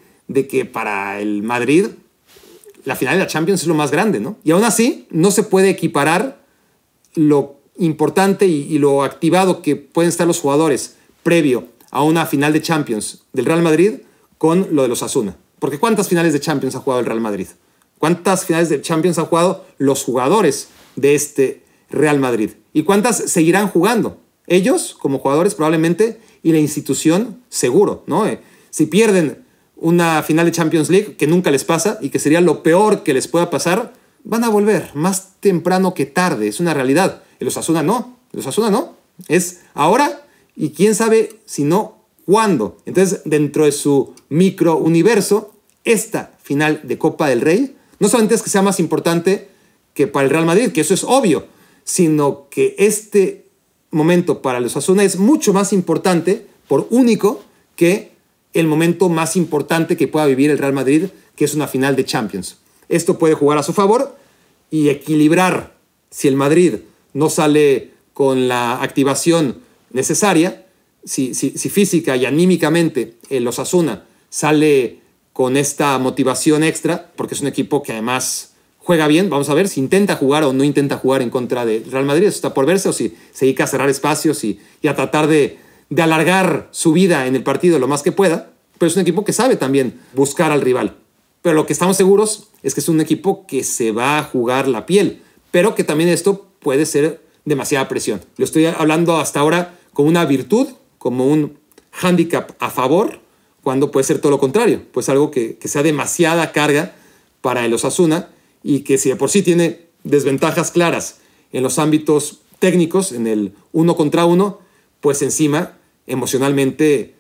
[0.50, 1.88] que para el Madrid
[2.86, 4.38] la final de la Champions es lo más grande, ¿no?
[4.44, 6.42] Y aún así no se puede equiparar
[7.14, 12.54] lo importante y, y lo activado que pueden estar los jugadores previo a una final
[12.54, 14.00] de Champions del Real Madrid
[14.38, 15.36] con lo de los Asuna.
[15.60, 17.48] Porque ¿cuántas finales de Champions ha jugado el Real Madrid?
[18.00, 21.61] ¿Cuántas finales de Champions han jugado los jugadores de este
[21.92, 22.52] Real Madrid?
[22.74, 24.18] ¿Y cuántas seguirán jugando?
[24.48, 28.26] Ellos, como jugadores, probablemente, y la institución, seguro, ¿no?
[28.26, 29.44] Eh, si pierden
[29.76, 33.14] una final de Champions League, que nunca les pasa y que sería lo peor que
[33.14, 37.24] les pueda pasar, van a volver más temprano que tarde, es una realidad.
[37.40, 38.96] El Osasuna no, el Osasuna no,
[39.28, 40.26] es ahora
[40.56, 42.78] y quién sabe si no cuándo.
[42.86, 48.42] Entonces, dentro de su micro universo, esta final de Copa del Rey no solamente es
[48.42, 49.50] que sea más importante
[49.94, 51.46] que para el Real Madrid, que eso es obvio,
[51.92, 53.48] sino que este
[53.90, 57.44] momento para los Osasuna es mucho más importante, por único,
[57.76, 58.14] que
[58.54, 62.06] el momento más importante que pueda vivir el Real Madrid, que es una final de
[62.06, 62.60] Champions.
[62.88, 64.16] Esto puede jugar a su favor
[64.70, 65.76] y equilibrar
[66.10, 66.76] si el Madrid
[67.14, 69.58] no sale con la activación
[69.92, 70.66] necesaria,
[71.04, 75.02] si, si física y anímicamente el Osasuna sale
[75.34, 78.51] con esta motivación extra, porque es un equipo que además
[78.84, 79.30] juega bien.
[79.30, 82.28] Vamos a ver si intenta jugar o no intenta jugar en contra del Real Madrid.
[82.28, 85.58] Eso está por verse, o si se dedica a cerrar espacios y, a tratar de,
[85.90, 88.52] de, alargar su vida en el partido lo más que pueda.
[88.78, 90.98] Pero es un equipo que sabe también buscar al rival.
[91.42, 94.68] Pero lo que estamos seguros es que es un equipo que se va a jugar
[94.68, 95.22] la piel
[95.52, 98.22] pero que también esto puede ser demasiada presión.
[98.38, 101.60] Lo estoy hablando hasta ahora como una virtud, como un
[101.92, 103.20] hándicap a favor,
[103.62, 106.96] cuando puede ser todo lo contrario, pues algo que, que sea demasiada carga
[107.42, 108.30] para el Osasuna
[108.64, 111.20] y que si de por sí tiene desventajas claras
[111.52, 114.60] en los ámbitos técnicos, en el uno contra uno,
[115.00, 117.16] pues encima emocionalmente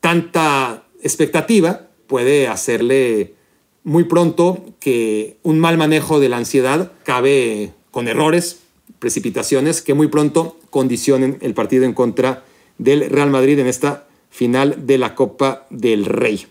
[0.00, 3.34] tanta expectativa puede hacerle
[3.84, 8.60] muy pronto que un mal manejo de la ansiedad cabe con errores,
[8.98, 12.44] precipitaciones que muy pronto condicionen el partido en contra
[12.78, 16.46] del Real Madrid en esta final de la Copa del Rey.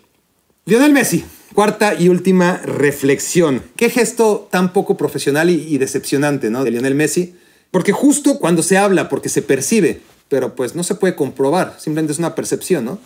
[0.64, 3.62] Lionel Messi, cuarta y última reflexión.
[3.76, 6.64] Qué gesto tan poco profesional y, decepcionante, ¿no?
[6.64, 7.36] De Lionel Messi.
[7.70, 12.12] Porque justo cuando se habla, porque se percibe, pero pues no se puede comprobar, simplemente
[12.12, 12.98] es una percepción, ¿no?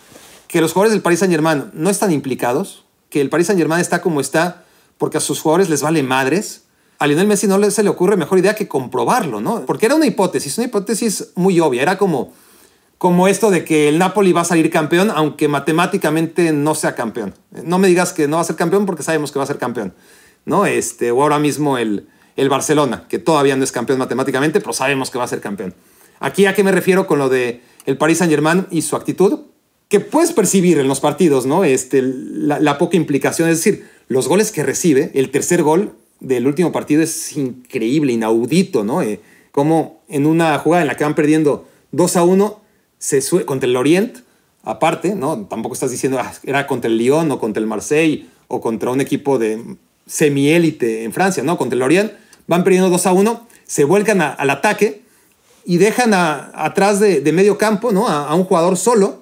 [0.47, 3.81] Que los jugadores del Paris Saint Germain no están implicados, que el Paris Saint Germain
[3.81, 4.65] está como está
[4.99, 6.63] porque a sus jugadores les vale madres.
[6.99, 9.65] A Lionel Messi no se le ocurre mejor idea que comprobarlo, ¿no?
[9.65, 12.33] Porque era una hipótesis, una hipótesis muy obvia, era como
[12.99, 17.35] como esto de que el Napoli va a salir campeón, aunque matemáticamente no sea campeón.
[17.65, 19.59] No me digas que no va a ser campeón porque sabemos que va a ser
[19.59, 19.95] campeón,
[20.45, 20.67] ¿no?
[20.67, 25.11] Este, o ahora mismo el, el Barcelona, que todavía no es campeón matemáticamente, pero sabemos
[25.11, 25.75] que va a ser campeón.
[26.21, 29.41] Aquí a qué me refiero con lo de el Paris Saint-Germain y su actitud,
[29.89, 31.65] que puedes percibir en los partidos, ¿no?
[31.65, 36.73] Este, la, poca implicación, es decir, los goles que recibe, el tercer gol del último
[36.73, 39.03] partido es increíble, inaudito, ¿no?
[39.03, 39.21] Eh,
[39.53, 42.61] como en una jugada en la que van perdiendo 2 a 1,
[42.99, 44.19] se contra el Orient,
[44.65, 45.47] aparte, ¿no?
[45.47, 49.01] Tampoco estás diciendo, ah, era contra el Lyon o contra el Marseille o contra un
[49.01, 49.77] equipo de
[50.07, 51.57] semiélite en Francia, ¿no?
[51.57, 52.13] Contra el Orient,
[52.47, 55.03] van perdiendo 2 a 1, se vuelcan al ataque
[55.65, 58.09] y dejan atrás de, medio campo, ¿no?
[58.09, 59.21] A, un jugador solo.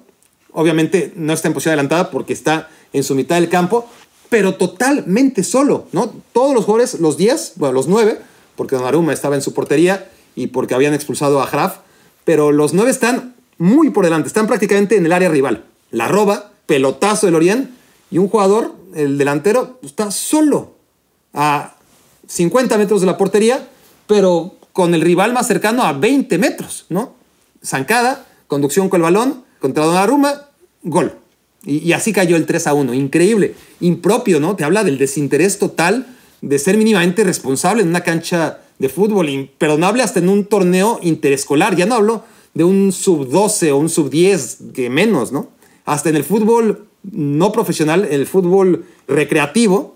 [0.53, 3.87] Obviamente no está en posición adelantada porque está en su mitad del campo,
[4.29, 6.13] pero totalmente solo, ¿no?
[6.31, 8.19] Todos los jugadores, los 10, bueno, los 9,
[8.55, 11.79] porque Donnarumma estaba en su portería y porque habían expulsado a Graf,
[12.23, 15.65] pero los 9 están muy por delante, están prácticamente en el área rival.
[15.91, 17.69] La roba, pelotazo del Orient
[18.11, 20.75] y un jugador, el delantero, está solo
[21.33, 21.75] a
[22.27, 23.67] 50 metros de la portería,
[24.05, 27.15] pero con el rival más cercano a 20 metros, ¿no?
[27.63, 30.49] Zancada, conducción con el balón, contra Donnarumma,
[30.83, 31.17] gol.
[31.65, 32.93] Y, así cayó el 3 a 1.
[32.93, 34.55] Increíble, impropio, ¿no?
[34.55, 36.05] Te habla del desinterés total
[36.41, 41.75] de ser mínimamente responsable en una cancha de fútbol, imperdonable hasta en un torneo interescolar.
[41.75, 42.23] Ya no hablo
[42.57, 45.49] de un sub 12 o un sub 10, que menos, ¿no?
[45.85, 49.95] Hasta en el fútbol no profesional, en el fútbol recreativo,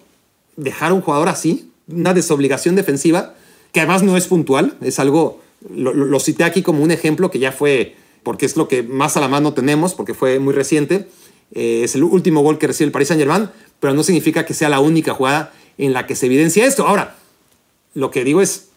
[0.58, 3.34] dejar a un jugador así, una desobligación defensiva,
[3.72, 5.42] que además no es puntual, es algo,
[5.76, 9.22] lo, cité aquí como un ejemplo que ya fue, porque es lo que más a
[9.22, 11.08] la mano tenemos, porque fue muy reciente,
[11.54, 13.50] eh, es el último gol que recibe el Paris Saint Germain,
[13.80, 16.88] pero no significa que sea la única jugada en la que se evidencia esto.
[16.88, 17.18] Ahora,
[17.96, 18.68] lo que digo es,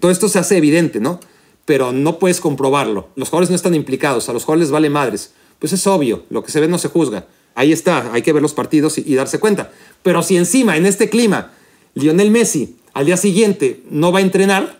[0.00, 1.20] todo esto se hace evidente, ¿no?
[1.64, 3.08] Pero no puedes comprobarlo.
[3.16, 5.32] Los jugadores no están implicados, a los jugadores vale madres.
[5.58, 7.26] Pues es obvio, lo que se ve no se juzga.
[7.54, 9.70] Ahí está, hay que ver los partidos y, darse cuenta.
[10.02, 11.52] Pero si encima, en este clima,
[11.94, 14.78] Lionel Messi al día siguiente no va a entrenar,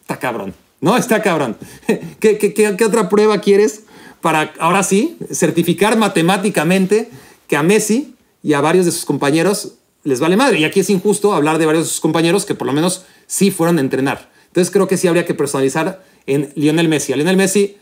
[0.00, 0.54] está cabrón.
[0.80, 1.56] No, está cabrón.
[2.20, 3.82] ¿Qué, qué otra prueba quieres
[4.20, 7.10] para, ahora sí, certificar matemáticamente
[7.48, 9.74] que a Messi y a varios de sus compañeros
[10.04, 10.60] les vale madre?
[10.60, 13.50] Y aquí es injusto hablar de varios de sus compañeros que por lo menos sí
[13.50, 14.30] fueron a entrenar.
[14.46, 17.12] Entonces creo que sí habría que personalizar en Lionel Messi.
[17.12, 17.76] A Lionel Messi,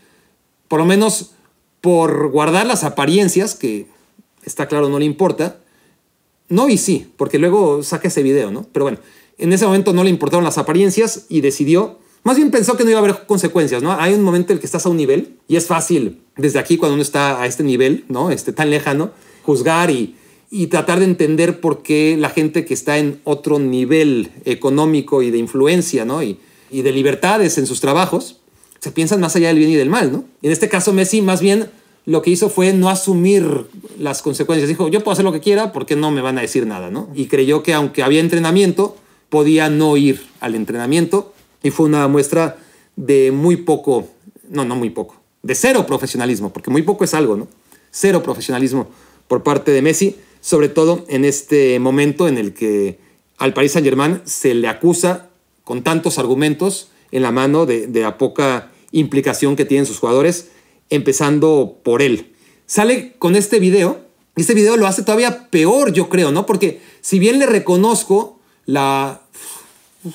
[0.67, 1.31] por lo menos
[1.81, 3.87] por guardar las apariencias, que
[4.43, 5.59] está claro no le importa,
[6.49, 8.65] no y sí, porque luego saca ese video, ¿no?
[8.71, 8.97] Pero bueno,
[9.37, 12.89] en ese momento no le importaron las apariencias y decidió, más bien pensó que no
[12.89, 13.91] iba a haber consecuencias, ¿no?
[13.91, 16.77] Hay un momento en el que estás a un nivel y es fácil desde aquí
[16.77, 18.31] cuando uno está a este nivel, ¿no?
[18.31, 19.11] Este tan lejano,
[19.43, 20.15] juzgar y,
[20.49, 25.29] y tratar de entender por qué la gente que está en otro nivel económico y
[25.29, 26.23] de influencia, ¿no?
[26.23, 26.39] Y,
[26.71, 28.38] y de libertades en sus trabajos,
[28.79, 30.25] se piensan más allá del bien y del mal, ¿no?
[30.41, 31.69] En este caso Messi más bien
[32.05, 33.67] lo que hizo fue no asumir
[33.99, 34.67] las consecuencias.
[34.67, 37.09] Dijo, yo puedo hacer lo que quiera porque no me van a decir nada, ¿no?
[37.13, 38.97] Y creyó que aunque había entrenamiento,
[39.29, 42.57] podía no ir al entrenamiento y fue una muestra
[42.95, 44.07] de muy poco,
[44.49, 47.47] no, no muy poco, de cero profesionalismo, porque muy poco es algo, ¿no?
[47.91, 48.87] Cero profesionalismo
[49.27, 52.99] por parte de Messi, sobre todo en este momento en el que
[53.37, 55.29] al Paris Saint-Germain se le acusa
[55.63, 60.49] con tantos argumentos en la mano de, la poca implicación que tienen sus jugadores,
[60.89, 62.33] empezando por él.
[62.65, 63.99] Sale con este video,
[64.35, 66.45] y este video lo hace todavía peor, yo creo, ¿no?
[66.45, 69.21] Porque si bien le reconozco la,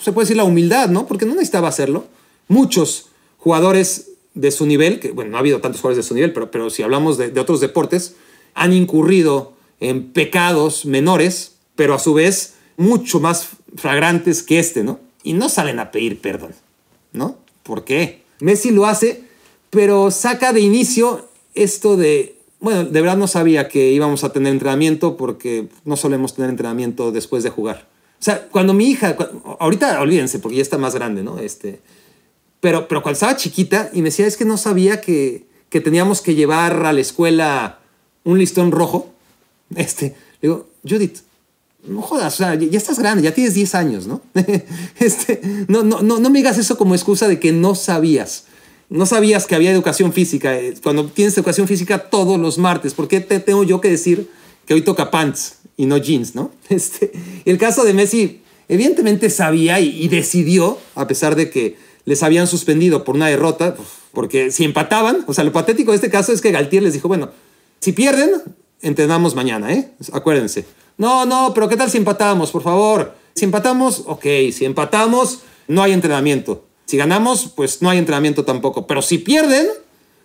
[0.02, 1.06] se puede decir la humildad, ¿no?
[1.06, 2.06] Porque no necesitaba hacerlo.
[2.48, 6.50] Muchos jugadores de su nivel, bueno, no ha habido tantos jugadores de su nivel, pero,
[6.50, 8.16] pero si hablamos de, de otros deportes,
[8.54, 14.98] han incurrido en pecados menores, pero a su vez mucho más flagrantes que este, ¿no?
[15.24, 16.54] y no salen a pedir perdón,
[17.14, 17.38] ¿no?
[17.62, 18.22] ¿Por qué?
[18.40, 19.24] Messi lo hace,
[19.70, 24.52] pero saca de inicio esto de, bueno, de verdad no sabía que íbamos a tener
[24.52, 27.88] entrenamiento porque no solemos tener entrenamiento después de jugar.
[28.20, 29.16] O sea, cuando mi hija,
[29.58, 31.38] ahorita olvídense porque ya está más grande, ¿no?
[31.38, 31.80] Este,
[32.60, 36.20] pero, pero cuando estaba chiquita y me decía, es que no sabía que, que teníamos
[36.20, 37.80] que llevar a la escuela
[38.24, 39.10] un listón rojo.
[39.76, 41.18] Este, le digo, Judith,
[41.86, 44.22] no jodas, o sea, ya estás grande, ya tienes 10 años, ¿no?
[44.98, 48.44] este, no, no, no, no me digas eso como excusa de que no sabías.
[48.88, 50.58] No sabías que había educación física.
[50.58, 54.30] Eh, cuando tienes educación física todos los martes, ¿por qué te tengo yo que decir
[54.66, 56.52] que hoy toca pants y no jeans, no?
[56.68, 57.12] Este,
[57.44, 63.04] el caso de Messi, evidentemente sabía y, decidió, a pesar de que les habían suspendido
[63.04, 66.40] por una derrota, pues, porque si empataban, o sea, lo patético de este caso es
[66.40, 67.30] que Galtier les dijo, bueno,
[67.80, 68.30] si pierden,
[68.80, 69.90] entrenamos mañana, ¿eh?
[70.12, 70.66] Acuérdense.
[70.96, 73.14] No, no, pero ¿qué tal si empatamos, por favor?
[73.34, 76.64] Si empatamos, ok, si empatamos, no hay entrenamiento.
[76.86, 78.86] Si ganamos, pues no hay entrenamiento tampoco.
[78.86, 79.66] Pero si pierden,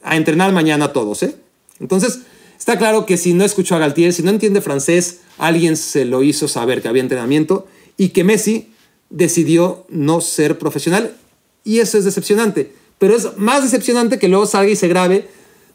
[0.03, 1.35] a entrenar mañana todos, ¿eh?
[1.79, 2.19] Entonces,
[2.57, 6.23] está claro que si no escuchó a Galtier, si no entiende francés, alguien se lo
[6.23, 7.67] hizo saber que había entrenamiento
[7.97, 8.73] y que Messi
[9.09, 11.15] decidió no ser profesional.
[11.63, 12.73] Y eso es decepcionante.
[12.97, 15.29] Pero es más decepcionante que luego salga y se grabe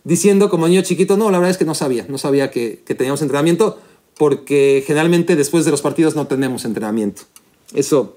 [0.04, 2.94] diciendo como niño chiquito, no, la verdad es que no sabía, no sabía que, que
[2.94, 3.80] teníamos entrenamiento
[4.16, 7.22] porque generalmente después de los partidos no tenemos entrenamiento.
[7.74, 8.16] Eso,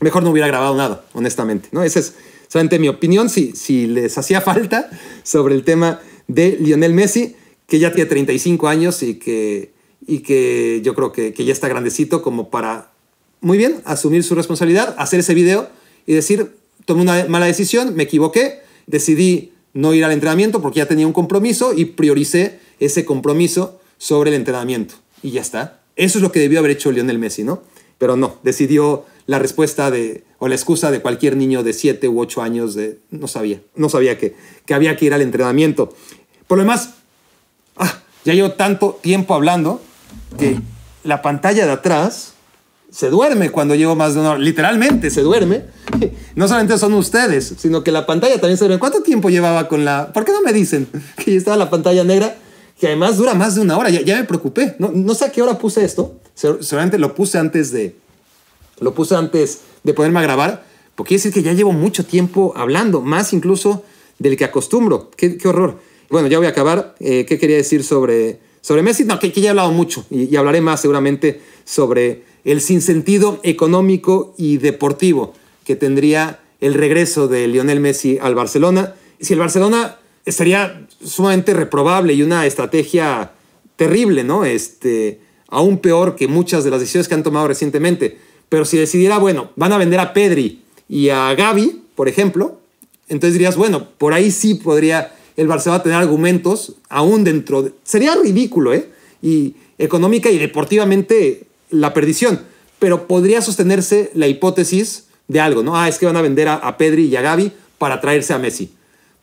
[0.00, 1.68] mejor no hubiera grabado nada, honestamente.
[1.72, 1.82] ¿no?
[1.82, 2.14] Esa es
[2.48, 4.90] solamente mi opinión, si, si les hacía falta
[5.22, 9.72] sobre el tema de Lionel Messi, que ya tiene 35 años y que,
[10.06, 12.92] y que yo creo que, que ya está grandecito como para,
[13.40, 15.68] muy bien, asumir su responsabilidad, hacer ese video
[16.06, 16.54] y decir,
[16.84, 21.14] tomé una mala decisión, me equivoqué, decidí no ir al entrenamiento porque ya tenía un
[21.14, 25.80] compromiso y prioricé ese compromiso sobre el entrenamiento y ya está.
[25.96, 27.62] Eso es lo que debió haber hecho Lionel Messi, ¿no?
[27.98, 32.20] Pero no, decidió la respuesta de, o la excusa de cualquier niño de 7 u
[32.20, 34.34] 8 años de, no sabía, no sabía que,
[34.66, 35.94] que había que ir al entrenamiento.
[36.46, 36.94] Por lo demás,
[37.76, 39.80] ah, ya llevo tanto tiempo hablando
[40.38, 40.58] que
[41.04, 42.32] la pantalla de atrás
[42.90, 44.38] se duerme cuando llevo más de una hora.
[44.38, 45.64] Literalmente se duerme.
[46.34, 48.78] No solamente son ustedes, sino que la pantalla también se duerme.
[48.78, 50.14] ¿Cuánto tiempo llevaba con la...
[50.14, 50.88] ¿Por qué no me dicen
[51.22, 52.36] que estaba la pantalla negra?
[52.82, 53.90] Que además dura más de una hora.
[53.90, 54.74] Ya, me preocupé.
[54.80, 56.16] No, no, sé a qué hora puse esto.
[56.34, 57.94] Seguramente lo puse antes de.
[58.80, 60.64] Lo puse antes de ponerme a grabar.
[60.96, 63.84] Porque quiere decir que ya llevo mucho tiempo hablando, más incluso
[64.18, 65.12] del que acostumbro.
[65.16, 65.78] Qué, horror.
[66.10, 66.96] Bueno, ya voy a acabar.
[66.98, 69.04] Eh, ¿Qué quería decir sobre, sobre Messi?
[69.04, 73.38] No, que, que ya he hablado mucho y, y, hablaré más seguramente sobre el sinsentido
[73.44, 78.96] económico y deportivo que tendría el regreso de Lionel Messi al Barcelona.
[79.20, 83.32] Si el Barcelona sería sumamente reprobable y una estrategia
[83.76, 84.44] terrible, ¿no?
[84.44, 88.18] Este, aún peor que muchas de las decisiones que han tomado recientemente.
[88.48, 92.58] Pero si decidiera, bueno, van a vender a Pedri y a Gaby, por ejemplo,
[93.08, 97.72] entonces dirías, bueno, por ahí sí podría el Barcelona tener argumentos aún dentro de...
[97.82, 98.88] Sería ridículo, ¿eh?
[99.22, 102.40] Y económica y deportivamente la perdición.
[102.78, 105.76] Pero podría sostenerse la hipótesis de algo, ¿no?
[105.76, 108.38] Ah, es que van a vender a, a Pedri y a Gaby para traerse a
[108.38, 108.72] Messi.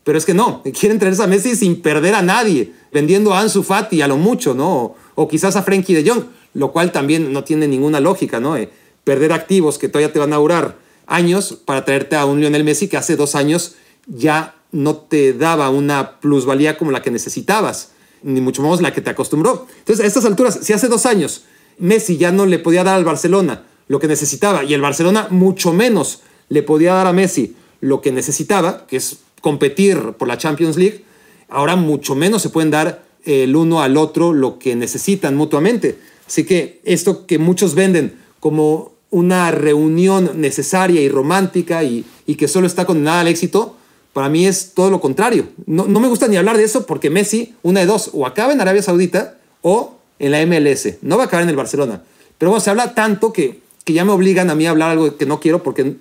[0.09, 3.61] Pero es que no, quieren traerse a Messi sin perder a nadie, vendiendo a Ansu
[3.61, 4.95] Fati a lo mucho, ¿no?
[5.13, 6.23] O, quizás a Frenkie de Jong,
[6.55, 8.57] lo cual también no tiene ninguna lógica, ¿no?
[8.57, 8.71] Eh,
[9.03, 12.87] perder activos que todavía te van a durar años para traerte a un Lionel Messi
[12.87, 13.75] que hace dos años
[14.07, 17.91] ya no te daba una plusvalía como la que necesitabas,
[18.23, 19.67] ni mucho menos la que te acostumbró.
[19.77, 21.43] Entonces, a estas alturas, si hace dos años
[21.77, 25.71] Messi ya no le podía dar al Barcelona lo que necesitaba y el Barcelona mucho
[25.71, 30.77] menos le podía dar a Messi lo que necesitaba, que es competir por la Champions
[30.77, 31.03] League,
[31.49, 35.97] ahora mucho menos se pueden dar el uno al otro lo que necesitan mutuamente.
[36.27, 42.05] Así que esto que muchos venden como una reunión necesaria y romántica y,
[42.37, 43.75] que solo está condenada al éxito,
[44.13, 45.47] para mí es todo lo contrario.
[45.65, 48.61] No, me gusta ni hablar de eso porque Messi, una de dos, o acaba en
[48.61, 50.97] Arabia Saudita o en la MLS.
[51.01, 52.03] No va a acabar en el Barcelona.
[52.37, 55.17] Pero bueno, se habla tanto que, que ya me obligan a mí a hablar algo
[55.17, 55.95] que no quiero porque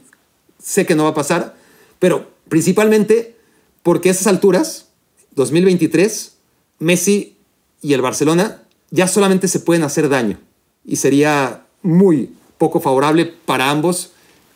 [0.63, 1.57] sé que no va a pasar.
[1.99, 3.37] Pero Principalmente
[3.83, 4.89] porque a esas alturas,
[5.35, 6.35] 2023,
[6.79, 7.37] Messi
[7.81, 10.39] y el Barcelona ya solamente se pueden hacer daño.
[10.85, 14.13] Y sería muy poco favorable para ambos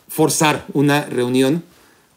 [0.07, 1.63] forzar una reunión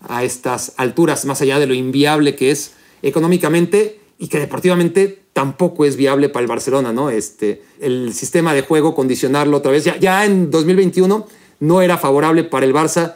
[0.01, 2.72] a estas alturas, más allá de lo inviable que es
[3.03, 7.11] económicamente y que deportivamente tampoco es viable para el Barcelona, ¿no?
[7.11, 11.27] Este, el sistema de juego, condicionarlo otra vez, ya, ya en 2021
[11.61, 13.14] no era favorable para el Barça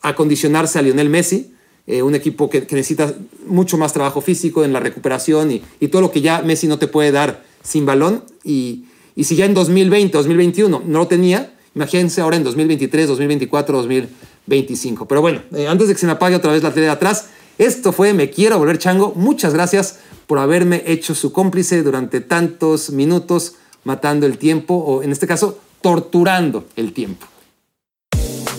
[0.00, 1.54] acondicionarse a Lionel Messi,
[1.86, 3.14] eh, un equipo que, necesita
[3.46, 6.88] mucho más trabajo físico en la recuperación y, todo lo que ya Messi no te
[6.88, 8.24] puede dar sin balón.
[8.44, 8.84] Y,
[9.16, 14.32] si ya en 2020, 2021 no lo tenía, imagínense ahora en 2023, 2024, 2025.
[14.46, 15.06] 25.
[15.06, 17.26] Pero bueno, eh, antes de que se me apague otra vez la tele de atrás,
[17.58, 19.12] esto fue Me Quiero Volver Chango.
[19.14, 23.54] Muchas gracias por haberme hecho su cómplice durante tantos minutos
[23.84, 27.26] matando el tiempo o en este caso torturando el tiempo.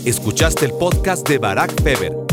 [0.05, 2.32] Escuchaste el podcast de Barack Feber.